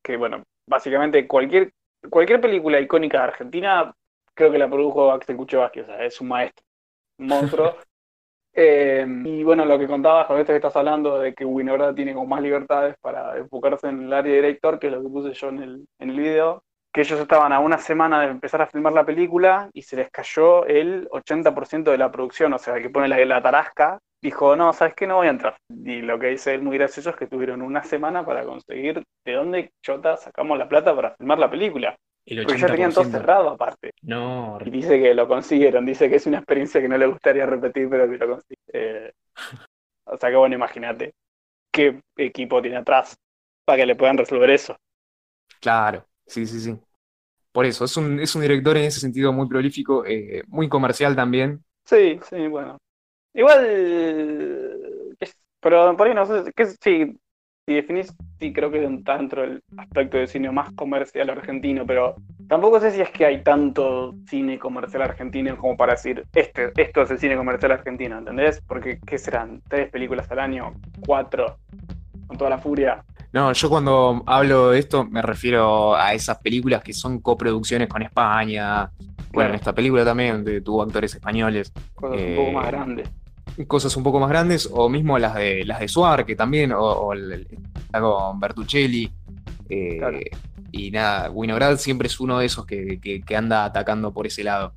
que, 0.03 0.17
bueno, 0.17 0.43
básicamente 0.67 1.27
cualquier, 1.27 1.73
cualquier 2.09 2.41
película 2.41 2.81
icónica 2.81 3.19
de 3.19 3.25
Argentina, 3.25 3.95
creo 4.35 4.51
que 4.51 4.59
la 4.59 4.69
produjo 4.69 5.13
Axel 5.13 5.37
Kuchevaski, 5.37 5.81
o 5.81 5.87
sea, 5.87 6.05
es 6.05 6.21
un 6.21 6.29
maestro, 6.29 6.65
un 7.19 7.27
monstruo. 7.27 7.77
Eh, 8.61 9.07
y 9.25 9.45
bueno, 9.45 9.65
lo 9.65 9.79
que 9.79 9.87
contabas 9.87 10.27
con 10.27 10.37
esto 10.37 10.53
que 10.53 10.57
estás 10.57 10.75
hablando 10.75 11.21
de 11.21 11.33
que 11.33 11.45
Winograd 11.45 11.95
tiene 11.95 12.13
como 12.13 12.27
más 12.27 12.43
libertades 12.43 12.97
para 13.01 13.37
enfocarse 13.37 13.87
en 13.87 14.03
el 14.03 14.13
área 14.13 14.33
de 14.33 14.41
director, 14.41 14.81
que 14.81 14.89
es 14.89 14.95
lo 14.95 15.03
que 15.03 15.09
puse 15.09 15.33
yo 15.33 15.51
en 15.51 15.63
el, 15.63 15.87
en 16.01 16.11
el 16.11 16.19
video, 16.19 16.65
que 16.93 17.03
ellos 17.03 17.21
estaban 17.21 17.53
a 17.53 17.61
una 17.61 17.79
semana 17.79 18.21
de 18.21 18.27
empezar 18.29 18.61
a 18.61 18.67
filmar 18.67 18.95
la 18.95 19.07
película 19.07 19.71
y 19.73 19.83
se 19.83 19.95
les 19.95 20.11
cayó 20.11 20.67
el 20.67 21.09
80% 21.11 21.85
de 21.85 21.99
la 21.99 22.11
producción, 22.11 22.53
o 22.53 22.59
sea, 22.59 22.83
que 22.83 22.91
pone 22.91 23.07
la, 23.07 23.25
la 23.25 23.41
tarasca, 23.41 24.01
dijo, 24.23 24.57
no, 24.57 24.73
¿sabes 24.73 24.95
qué? 24.95 25.07
No 25.07 25.17
voy 25.17 25.27
a 25.29 25.31
entrar. 25.31 25.57
Y 25.71 26.03
lo 26.03 26.19
que 26.19 26.29
dice 26.29 26.55
él 26.55 26.63
muy 26.63 26.77
gracioso 26.79 27.11
es 27.11 27.17
que 27.17 27.27
tuvieron 27.27 27.63
una 27.63 27.83
semana 27.85 28.25
para 28.25 28.45
conseguir 28.45 29.03
de 29.25 29.33
dónde 29.33 29.73
chota 29.83 30.17
sacamos 30.17 30.59
la 30.59 30.69
plata 30.69 30.95
para 30.95 31.15
filmar 31.17 31.39
la 31.39 31.51
película. 31.51 31.97
El 32.27 32.39
Porque 32.43 32.59
ya 32.59 32.71
tenían 32.71 32.95
todo 32.95 33.05
80%. 33.05 33.05
cerrado 33.05 33.51
aparte. 33.51 33.93
No, 34.03 34.59
Y 34.65 34.71
dice 34.71 35.01
que 35.01 35.15
lo 35.15 35.29
consiguieron, 35.29 35.87
dice 35.87 36.11
que 36.11 36.17
es 36.17 36.27
una 36.27 36.39
experiencia 36.39 36.81
que 36.81 36.89
no 36.89 36.99
le 36.99 37.07
gustaría 37.07 37.47
repetir, 37.47 37.89
pero 37.91 38.11
que 38.11 38.19
lo 38.19 38.29
consigue. 38.29 38.61
Eh, 38.73 39.13
o 40.07 40.17
sea 40.19 40.31
que 40.31 40.37
bueno, 40.37 40.55
imagínate 40.57 41.15
qué 41.73 42.01
equipo 42.17 42.63
tiene 42.63 42.79
atrás 42.79 43.17
para 43.67 43.79
que 43.79 43.87
le 43.87 43.97
puedan 43.97 44.19
resolver 44.19 44.51
eso. 44.51 44.77
Claro, 45.61 46.07
sí, 46.27 46.47
sí, 46.47 46.61
sí. 46.61 46.79
Por 47.53 47.67
eso, 47.67 47.85
es 47.87 47.97
un, 47.99 48.21
es 48.21 48.35
un 48.37 48.43
director 48.43 48.77
en 48.77 48.85
ese 48.87 49.01
sentido 49.01 49.33
muy 49.33 49.49
prolífico, 49.49 50.05
eh, 50.07 50.43
muy 50.49 50.69
comercial 50.69 51.17
también. 51.17 51.65
Sí, 51.85 52.21
sí, 52.29 52.47
bueno. 52.49 52.79
Igual, 53.39 53.65
es- 55.21 55.37
pero 55.61 55.97
por 55.97 56.09
ahí 56.09 56.15
no 56.15 56.27
sé, 56.27 56.53
que 56.57 56.67
sí, 56.67 57.17
si 57.67 57.73
definís, 57.75 58.13
sí 58.41 58.53
creo 58.53 58.69
que 58.69 58.85
está 58.85 59.17
dentro 59.17 59.43
del 59.43 59.63
aspecto 59.77 60.17
de 60.17 60.27
cine 60.27 60.51
más 60.51 60.73
comercial 60.73 61.31
argentino, 61.31 61.87
pero 61.87 62.17
tampoco 62.49 62.81
sé 62.81 62.91
si 62.91 63.01
es 63.01 63.11
que 63.11 63.27
hay 63.27 63.45
tanto 63.45 64.13
cine 64.27 64.59
comercial 64.59 65.03
argentino 65.03 65.57
como 65.57 65.77
para 65.77 65.93
decir, 65.93 66.25
este, 66.35 66.73
esto 66.77 67.03
es 67.03 67.13
el 67.13 67.19
cine 67.21 67.37
comercial 67.37 67.71
argentino, 67.71 68.19
¿entendés? 68.19 68.61
Porque, 68.67 68.99
¿qué 69.07 69.19
serán? 69.19 69.63
¿Tres 69.69 69.89
películas 69.89 70.29
al 70.33 70.41
año? 70.41 70.75
¿Cuatro? 71.07 71.59
Con 72.27 72.37
toda 72.37 72.51
la 72.51 72.59
furia. 72.59 73.05
No, 73.33 73.53
yo 73.53 73.69
cuando 73.69 74.21
hablo 74.27 74.71
de 74.71 74.81
esto 74.81 75.05
me 75.05 75.23
refiero 75.23 75.95
a 75.95 76.13
esas 76.13 76.39
películas 76.39 76.83
que 76.83 76.93
son 76.93 77.21
coproducciones 77.21 77.87
con 77.89 78.03
España. 78.03 78.91
Bueno, 79.33 79.51
Claro. 79.51 79.55
esta 79.55 79.73
película 79.73 80.05
también 80.05 80.45
tuvo 80.65 80.83
actores 80.83 81.15
españoles. 81.15 81.73
Cosas 81.95 82.19
Eh, 82.19 82.31
un 82.31 82.35
poco 82.37 82.53
más 82.53 82.67
grandes. 82.67 83.09
Cosas 83.67 83.97
un 83.97 84.03
poco 84.05 84.21
más 84.21 84.29
grandes, 84.31 84.69
o 84.73 84.89
mismo 84.89 85.19
las 85.19 85.35
de 85.35 85.65
las 85.65 85.81
de 85.81 85.89
Suar, 85.89 86.25
que 86.25 86.37
también, 86.37 86.73
o, 86.73 86.81
o 86.81 87.13
el, 87.13 87.33
el- 87.33 87.49
con 88.01 88.39
Bertuccelli. 88.39 89.11
eh, 89.69 89.97
Claro. 89.99 90.19
Y 90.71 90.91
nada, 90.91 91.31
Winograd 91.31 91.77
siempre 91.79 92.09
es 92.09 92.21
uno 92.21 92.39
de 92.39 92.47
esos 92.47 92.67
que, 92.67 93.01
que- 93.01 93.23
que 93.23 93.37
anda 93.37 93.65
atacando 93.65 94.13
por 94.13 94.27
ese 94.27 94.45
lado. 94.45 94.75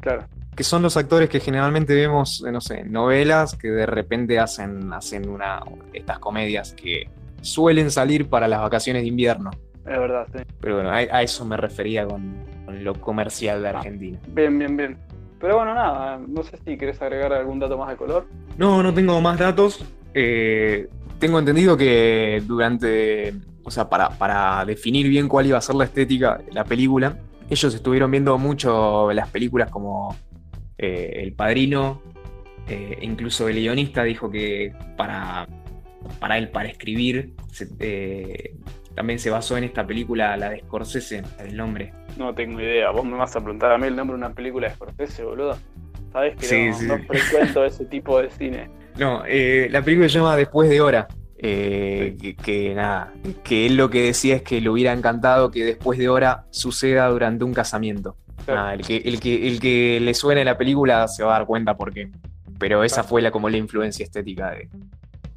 Claro. 0.00 0.26
Que 0.56 0.64
son 0.64 0.82
los 0.82 0.96
actores 0.96 1.28
que 1.30 1.40
generalmente 1.40 1.94
vemos, 1.94 2.44
eh, 2.46 2.50
no 2.52 2.60
sé, 2.60 2.84
novelas 2.84 3.54
que 3.56 3.68
de 3.68 3.86
repente 3.86 4.38
hacen, 4.38 4.92
hacen 4.92 5.28
una, 5.28 5.60
estas 5.94 6.18
comedias 6.18 6.74
que 6.74 7.08
suelen 7.42 7.90
salir 7.90 8.28
para 8.28 8.48
las 8.48 8.60
vacaciones 8.60 9.02
de 9.02 9.08
invierno. 9.08 9.50
Es 9.78 9.98
verdad, 9.98 10.26
sí. 10.36 10.42
Pero 10.60 10.74
bueno, 10.76 10.90
a, 10.90 10.96
a 10.96 11.22
eso 11.22 11.44
me 11.46 11.56
refería 11.56 12.06
con, 12.06 12.34
con 12.66 12.82
lo 12.84 12.94
comercial 13.00 13.62
de 13.62 13.68
Argentina. 13.68 14.18
Bien, 14.28 14.58
bien, 14.58 14.76
bien. 14.76 14.98
Pero 15.40 15.56
bueno, 15.56 15.74
nada, 15.74 16.20
no 16.28 16.42
sé 16.42 16.58
si 16.64 16.76
querés 16.76 17.00
agregar 17.00 17.32
algún 17.32 17.58
dato 17.58 17.78
más 17.78 17.88
de 17.88 17.96
color. 17.96 18.26
No, 18.58 18.82
no 18.82 18.92
tengo 18.92 19.20
más 19.20 19.38
datos. 19.38 19.82
Eh, 20.12 20.86
tengo 21.18 21.38
entendido 21.38 21.76
que 21.76 22.42
durante, 22.46 23.32
o 23.64 23.70
sea, 23.70 23.88
para, 23.88 24.10
para 24.10 24.64
definir 24.66 25.08
bien 25.08 25.28
cuál 25.28 25.46
iba 25.46 25.56
a 25.58 25.60
ser 25.62 25.76
la 25.76 25.84
estética 25.84 26.36
de 26.44 26.52
la 26.52 26.64
película, 26.64 27.16
ellos 27.48 27.74
estuvieron 27.74 28.10
viendo 28.10 28.36
mucho 28.38 29.10
las 29.12 29.28
películas 29.30 29.70
como 29.70 30.14
eh, 30.78 31.20
El 31.22 31.32
Padrino, 31.32 32.02
eh, 32.68 32.98
incluso 33.02 33.48
el 33.48 33.56
guionista 33.56 34.04
dijo 34.04 34.30
que 34.30 34.72
para, 34.96 35.48
para 36.20 36.36
él, 36.38 36.50
para 36.50 36.68
escribir, 36.68 37.34
se- 37.50 37.68
eh, 37.80 38.54
también 38.94 39.18
se 39.18 39.30
basó 39.30 39.56
en 39.56 39.64
esta 39.64 39.86
película, 39.86 40.36
la 40.36 40.50
de 40.50 40.60
Scorsese, 40.60 41.22
el 41.38 41.56
nombre. 41.56 41.92
No 42.18 42.34
tengo 42.34 42.60
idea. 42.60 42.90
Vos 42.90 43.04
me 43.04 43.16
vas 43.16 43.34
a 43.36 43.40
preguntar 43.40 43.72
a 43.72 43.78
mí 43.78 43.86
el 43.86 43.96
nombre 43.96 44.14
de 44.16 44.24
una 44.24 44.34
película 44.34 44.68
de 44.68 44.74
Scorsese, 44.74 45.24
boludo. 45.24 45.56
Sabés 46.12 46.36
que 46.36 46.46
Sí, 46.46 46.66
no, 46.68 46.74
sí. 46.78 46.86
no 46.86 46.98
frecuento 47.04 47.64
ese 47.64 47.84
tipo 47.86 48.20
de 48.20 48.30
cine. 48.30 48.68
No, 48.98 49.22
eh, 49.26 49.68
la 49.70 49.80
película 49.82 50.08
se 50.08 50.18
llama 50.18 50.36
Después 50.36 50.68
de 50.68 50.80
Hora. 50.80 51.06
eh, 51.42 52.16
que, 52.20 52.36
que 52.36 52.74
nada, 52.74 53.12
que 53.44 53.64
él 53.66 53.76
lo 53.76 53.88
que 53.88 54.02
decía 54.02 54.36
es 54.36 54.42
que 54.42 54.60
le 54.60 54.68
hubiera 54.68 54.92
encantado 54.92 55.50
que 55.50 55.64
después 55.64 55.98
de 55.98 56.08
hora 56.10 56.44
suceda 56.50 57.08
durante 57.08 57.44
un 57.44 57.54
casamiento. 57.54 58.16
Nada, 58.46 58.74
el, 58.74 58.82
que, 58.84 58.96
el, 58.98 59.20
que, 59.20 59.48
el 59.48 59.58
que 59.60 60.00
le 60.00 60.12
suene 60.12 60.44
la 60.44 60.58
película 60.58 61.06
se 61.08 61.22
va 61.22 61.36
a 61.36 61.38
dar 61.38 61.46
cuenta 61.46 61.76
por 61.76 61.94
qué. 61.94 62.10
Pero 62.58 62.84
esa 62.84 63.04
fue 63.04 63.22
la, 63.22 63.30
como 63.30 63.48
la 63.48 63.56
influencia 63.56 64.04
estética 64.04 64.50
de, 64.50 64.68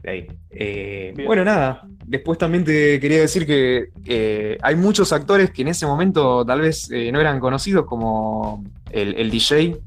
de 0.01 0.09
ahí. 0.09 0.27
Eh, 0.49 1.13
bueno, 1.25 1.45
nada. 1.45 1.87
Después 2.05 2.37
también 2.37 2.63
te 2.63 2.99
quería 2.99 3.19
decir 3.21 3.45
que 3.45 3.89
eh, 4.05 4.57
hay 4.61 4.75
muchos 4.75 5.11
actores 5.13 5.51
que 5.51 5.61
en 5.61 5.69
ese 5.69 5.85
momento 5.85 6.45
tal 6.45 6.61
vez 6.61 6.89
eh, 6.91 7.11
no 7.11 7.19
eran 7.21 7.39
conocidos, 7.39 7.85
como 7.85 8.63
el, 8.91 9.15
el 9.15 9.31
DJ, 9.31 9.77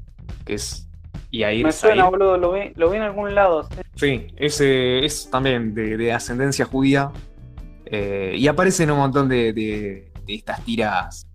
que 0.45 0.53
es 0.55 0.87
Yair 1.31 1.65
Me 1.65 1.71
suena, 1.71 2.09
boludo, 2.09 2.37
lo 2.37 2.51
vi, 2.53 2.71
lo 2.75 2.89
vi 2.89 2.97
en 2.97 3.03
algún 3.03 3.33
lado. 3.35 3.63
sí. 3.63 3.81
Sí, 3.95 4.27
ese 4.37 5.05
es 5.05 5.29
también 5.29 5.73
de, 5.73 5.97
de 5.97 6.13
ascendencia 6.13 6.65
judía. 6.65 7.11
eh, 7.85 8.35
y 8.37 8.47
aparece 8.47 8.83
en 8.83 8.91
un 8.91 8.97
montón 8.99 9.29
de, 9.29 9.53
de- 9.53 10.11
de 10.25 10.33
estas 10.35 10.63
tiras 10.65 11.25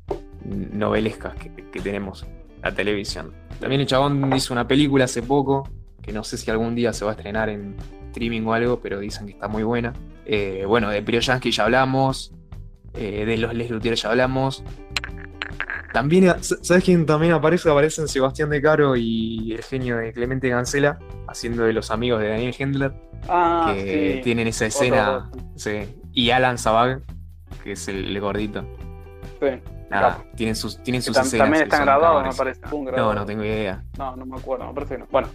novelescas 0.45 1.35
que, 1.37 1.51
que 1.71 1.81
tenemos 1.81 2.25
en 2.25 2.61
la 2.63 2.75
televisión. 2.75 3.33
También 3.61 3.81
el 3.81 3.87
chabón 3.87 4.33
hizo 4.37 4.53
una 4.53 4.67
película 4.69 5.05
hace 5.05 5.23
poco, 5.23 5.69
que 6.03 6.13
no 6.13 6.25
sé 6.25 6.37
si 6.37 6.51
algún 6.51 6.75
día 6.75 6.93
se 6.93 7.05
va 7.05 7.13
a 7.13 7.15
estrenar 7.15 7.49
en 7.49 7.77
streaming 8.11 8.43
o 8.43 8.53
algo, 8.53 8.81
pero 8.81 8.99
dicen 9.01 9.27
que 9.27 9.33
está 9.33 9.49
muy 9.49 9.63
buena. 9.63 9.93
Eh, 10.27 10.65
bueno, 10.67 10.89
de 10.91 11.03
Prioyansky 11.03 11.51
ya 11.51 11.65
hablamos, 11.65 12.33
eh, 12.95 13.25
de 13.25 13.37
los 13.39 13.55
Les 13.55 13.71
Luthier 13.71 13.95
ya 13.95 14.11
hablamos. 14.11 14.63
También, 15.93 16.33
¿sabes 16.41 16.85
quién 16.85 17.05
también 17.05 17.33
aparece? 17.33 17.71
Aparecen 17.71 18.09
Sebastián 18.09 18.49
De 18.49 18.63
Caro 18.63 18.97
y 18.97 19.53
el 19.53 19.63
genio 19.63 19.99
de 19.99 20.13
Clemente 20.15 20.49
Cancela, 20.49 20.99
haciendo 21.29 21.65
de 21.65 21.75
los 21.75 21.91
amigos 21.91 22.21
de 22.23 22.29
Daniel 22.31 22.55
Hendler, 22.59 22.95
Ah, 23.29 23.73
que 23.75 24.15
sí. 24.17 24.21
tienen 24.23 24.47
esa 24.49 24.67
escena. 24.67 25.31
sí. 25.55 25.97
Y 26.15 26.31
Alan 26.31 26.57
Zabag, 26.59 27.03
que 27.63 27.73
es 27.73 27.89
el, 27.89 28.07
el 28.07 28.21
gordito. 28.21 28.65
Sí. 29.41 29.49
nada, 29.91 30.25
tienen 30.37 30.55
sus, 30.57 30.83
tienen 30.83 31.03
sus 31.03 31.15
Tam- 31.17 31.23
escenas. 31.25 31.45
También 31.47 31.63
están 31.65 31.83
grabados, 31.85 32.23
me 32.25 32.33
parece. 32.35 32.61
No, 32.97 33.13
no 33.15 33.27
tengo 33.27 33.45
idea. 33.45 33.83
No, 33.99 34.17
no 34.17 34.25
me 34.25 34.37
acuerdo, 34.39 34.67
me 34.67 34.73
parece 34.75 34.95
que 34.95 35.01
no. 35.01 35.07
Bueno. 35.11 35.29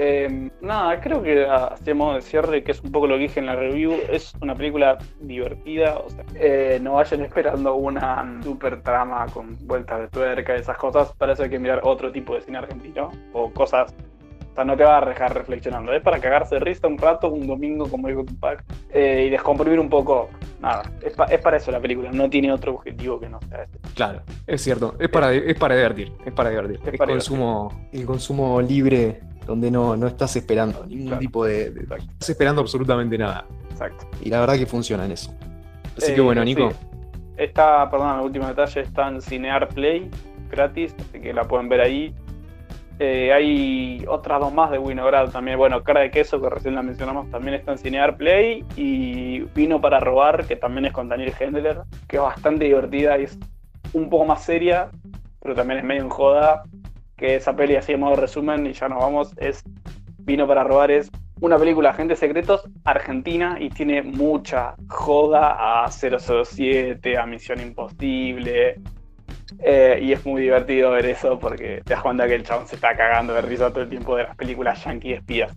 Eh, 0.00 0.50
nada, 0.60 1.00
creo 1.00 1.20
que 1.22 1.44
hacemos 1.44 2.14
de 2.14 2.22
cierre, 2.22 2.62
que 2.62 2.70
es 2.72 2.80
un 2.82 2.92
poco 2.92 3.06
lo 3.08 3.14
que 3.16 3.22
dije 3.22 3.40
en 3.40 3.46
la 3.46 3.56
review. 3.56 3.94
Es 4.10 4.32
una 4.40 4.54
película 4.54 4.96
divertida. 5.20 5.98
O 5.98 6.08
sea, 6.08 6.24
eh, 6.36 6.78
no 6.80 6.94
vayan 6.94 7.22
esperando 7.24 7.74
una 7.74 8.38
super 8.42 8.80
trama 8.82 9.26
con 9.32 9.56
vueltas 9.66 10.00
de 10.00 10.08
tuerca 10.08 10.56
y 10.56 10.60
esas 10.60 10.76
cosas. 10.76 11.12
Para 11.14 11.32
eso 11.32 11.42
hay 11.42 11.50
que 11.50 11.58
mirar 11.58 11.80
otro 11.82 12.12
tipo 12.12 12.34
de 12.34 12.42
cine 12.42 12.58
argentino. 12.58 13.10
O 13.32 13.50
cosas. 13.52 13.92
O 14.52 14.54
sea, 14.54 14.64
no 14.64 14.76
te 14.76 14.84
va 14.84 14.98
a 14.98 15.04
dejar 15.04 15.34
reflexionando. 15.34 15.92
Es 15.92 16.02
para 16.02 16.18
cagarse 16.20 16.56
de 16.56 16.60
risa 16.60 16.86
un 16.88 16.98
rato, 16.98 17.28
un 17.30 17.46
domingo, 17.46 17.88
como 17.88 18.08
dijo 18.08 18.24
Tupac. 18.24 18.64
eh, 18.92 19.24
y 19.26 19.30
descomprimir 19.30 19.78
un 19.80 19.88
poco. 19.88 20.30
Nada, 20.60 20.82
es, 21.02 21.14
pa- 21.14 21.26
es 21.26 21.40
para 21.40 21.56
eso 21.58 21.70
la 21.70 21.78
película. 21.80 22.10
No 22.12 22.28
tiene 22.28 22.52
otro 22.52 22.74
objetivo 22.74 23.20
que 23.20 23.28
no 23.28 23.40
sea 23.48 23.62
ese. 23.64 23.78
Claro, 23.94 24.22
es 24.46 24.60
cierto. 24.62 24.94
Es 24.98 25.08
para, 25.08 25.32
es 25.32 25.56
para 25.58 25.76
divertir. 25.76 26.12
Es 26.24 26.32
para 26.32 26.50
divertir. 26.50 26.80
Es 26.84 26.92
Es, 26.94 26.98
para 26.98 27.10
consumo, 27.12 27.88
el 27.92 28.04
consumo 28.04 28.60
libre 28.60 29.20
donde 29.48 29.70
no, 29.70 29.96
no 29.96 30.06
estás 30.06 30.36
esperando 30.36 30.84
ningún 30.86 31.06
Claro. 31.08 31.20
tipo 31.20 31.44
de. 31.44 31.72
Estás 32.12 32.30
esperando 32.30 32.60
absolutamente 32.60 33.18
nada. 33.18 33.44
Exacto. 33.70 34.06
Y 34.22 34.28
la 34.30 34.40
verdad 34.40 34.54
que 34.56 34.66
funciona 34.66 35.04
en 35.06 35.12
eso. 35.12 35.34
Así 35.96 36.12
Eh, 36.12 36.14
que 36.14 36.20
bueno, 36.20 36.44
Nico. 36.44 36.70
sí. 36.70 36.76
Está, 37.36 37.88
perdón, 37.90 38.18
el 38.18 38.24
último 38.26 38.46
detalle, 38.46 38.80
está 38.82 39.08
en 39.08 39.20
Cinear 39.22 39.68
Play, 39.68 40.10
gratis, 40.50 40.94
así 41.00 41.20
que 41.20 41.32
la 41.32 41.44
pueden 41.44 41.68
ver 41.68 41.80
ahí. 41.80 42.14
Eh, 43.00 43.32
hay 43.32 44.04
otras 44.08 44.40
dos 44.40 44.52
más 44.52 44.72
de 44.72 44.78
Winograd 44.78 45.30
también. 45.30 45.56
Bueno, 45.56 45.82
Cara 45.84 46.00
de 46.00 46.10
Queso, 46.10 46.40
que 46.42 46.50
recién 46.50 46.74
la 46.74 46.82
mencionamos, 46.82 47.30
también 47.30 47.54
está 47.54 47.72
en 47.72 47.78
Cinear 47.78 48.16
Play. 48.16 48.64
Y 48.76 49.40
Vino 49.54 49.80
para 49.80 50.00
Robar, 50.00 50.44
que 50.46 50.56
también 50.56 50.86
es 50.86 50.92
con 50.92 51.08
Daniel 51.08 51.32
Hendler, 51.38 51.82
que 52.08 52.16
es 52.16 52.22
bastante 52.22 52.64
divertida 52.64 53.16
y 53.18 53.24
es 53.24 53.38
un 53.92 54.10
poco 54.10 54.24
más 54.24 54.42
seria, 54.42 54.90
pero 55.40 55.54
también 55.54 55.78
es 55.78 55.84
medio 55.84 56.02
en 56.02 56.08
joda. 56.10 56.64
Que 57.18 57.36
esa 57.36 57.54
peli, 57.54 57.76
así 57.76 57.92
de 57.92 57.98
modo 57.98 58.16
resumen, 58.16 58.66
y 58.66 58.72
ya 58.72 58.88
nos 58.88 59.00
vamos, 59.00 59.34
es 59.36 59.62
Vino 60.18 60.46
para 60.46 60.64
Robar, 60.64 60.90
es 60.90 61.10
una 61.40 61.58
película 61.58 61.90
Agentes 61.90 62.18
Secretos 62.18 62.68
argentina 62.84 63.56
y 63.60 63.70
tiene 63.70 64.02
mucha 64.02 64.74
joda 64.88 65.84
a 65.84 65.90
007, 65.90 67.18
a 67.18 67.26
Misión 67.26 67.60
Imposible. 67.60 68.80
Eh, 69.60 69.98
y 70.02 70.12
es 70.12 70.26
muy 70.26 70.42
divertido 70.42 70.90
ver 70.90 71.06
eso 71.06 71.38
porque 71.38 71.80
te 71.84 71.94
das 71.94 72.02
cuenta 72.02 72.26
que 72.26 72.34
el 72.34 72.42
chabón 72.42 72.66
se 72.66 72.74
está 72.74 72.96
cagando 72.96 73.32
de 73.34 73.40
risa 73.42 73.70
todo 73.70 73.82
el 73.82 73.88
tiempo 73.88 74.16
de 74.16 74.24
las 74.24 74.36
películas 74.36 74.84
yankee 74.84 75.14
espías. 75.14 75.56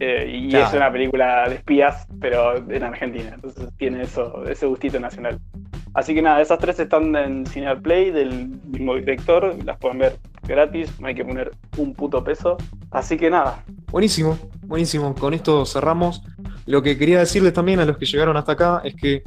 Eh, 0.00 0.30
y 0.32 0.48
Claro. 0.50 0.66
es 0.68 0.74
una 0.74 0.92
película 0.92 1.48
de 1.48 1.56
espías, 1.56 2.06
pero 2.20 2.56
en 2.70 2.82
Argentina. 2.82 3.30
Entonces 3.34 3.68
tiene 3.76 4.02
eso, 4.02 4.44
ese 4.46 4.66
gustito 4.66 4.98
nacional. 5.00 5.38
Así 5.94 6.14
que 6.14 6.22
nada, 6.22 6.40
esas 6.40 6.58
tres 6.58 6.78
están 6.78 7.14
en 7.16 7.46
Cinear 7.46 7.80
Play 7.80 8.10
del 8.10 8.48
mismo 8.66 8.94
director. 8.94 9.56
Las 9.64 9.78
pueden 9.78 9.98
ver 9.98 10.16
gratis, 10.46 10.92
no 11.00 11.08
hay 11.08 11.14
que 11.14 11.24
poner 11.24 11.50
un 11.76 11.94
puto 11.94 12.22
peso. 12.22 12.56
Así 12.90 13.16
que 13.16 13.30
nada, 13.30 13.64
Buenísimo, 13.90 14.38
buenísimo. 14.64 15.14
Con 15.14 15.32
esto 15.34 15.64
cerramos. 15.64 16.22
Lo 16.66 16.82
que 16.82 16.98
quería 16.98 17.20
decirles 17.20 17.54
también 17.54 17.80
a 17.80 17.86
los 17.86 17.96
que 17.96 18.04
llegaron 18.04 18.36
hasta 18.36 18.52
acá 18.52 18.82
es 18.84 18.94
que 18.94 19.22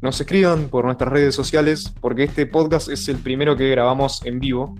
nos 0.00 0.20
escriban 0.20 0.68
por 0.68 0.84
nuestras 0.84 1.12
redes 1.12 1.34
sociales, 1.34 1.92
porque 2.00 2.22
este 2.22 2.46
podcast 2.46 2.88
es 2.88 3.08
el 3.08 3.16
primero 3.16 3.56
que 3.56 3.68
grabamos 3.70 4.24
en 4.24 4.38
vivo. 4.38 4.76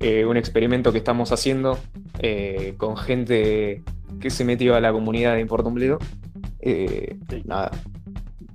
Eh, 0.00 0.24
un 0.24 0.36
experimento 0.36 0.92
que 0.92 0.98
estamos 0.98 1.32
haciendo 1.32 1.78
eh, 2.18 2.74
con 2.76 2.96
gente 2.96 3.82
que 4.20 4.30
se 4.30 4.44
metió 4.44 4.74
a 4.74 4.80
la 4.80 4.92
comunidad 4.92 5.34
de 5.34 5.40
Importumbledo. 5.40 5.98
Eh, 6.60 7.18
nada, 7.44 7.70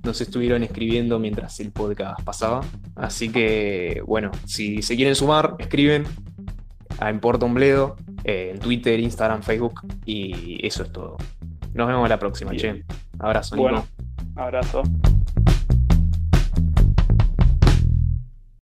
nos 0.02 0.20
estuvieron 0.20 0.62
escribiendo 0.62 1.18
mientras 1.18 1.60
el 1.60 1.70
podcast 1.72 2.22
pasaba. 2.22 2.62
Así 2.96 3.28
que, 3.30 4.02
bueno, 4.06 4.30
si 4.46 4.82
se 4.82 4.96
quieren 4.96 5.14
sumar, 5.14 5.56
escriben 5.58 6.04
a 6.98 7.10
Importumbledo 7.10 7.96
eh, 8.24 8.50
en 8.54 8.60
Twitter, 8.60 8.98
Instagram, 9.00 9.42
Facebook. 9.42 9.80
Y 10.04 10.64
eso 10.66 10.82
es 10.82 10.92
todo. 10.92 11.16
Nos 11.74 11.86
vemos 11.86 12.08
la 12.08 12.18
próxima, 12.18 12.50
Bien. 12.50 12.84
che. 12.86 12.94
Abrazo, 13.18 13.54
Nico. 13.54 13.68
bueno, 13.68 13.86
abrazo. 14.36 14.82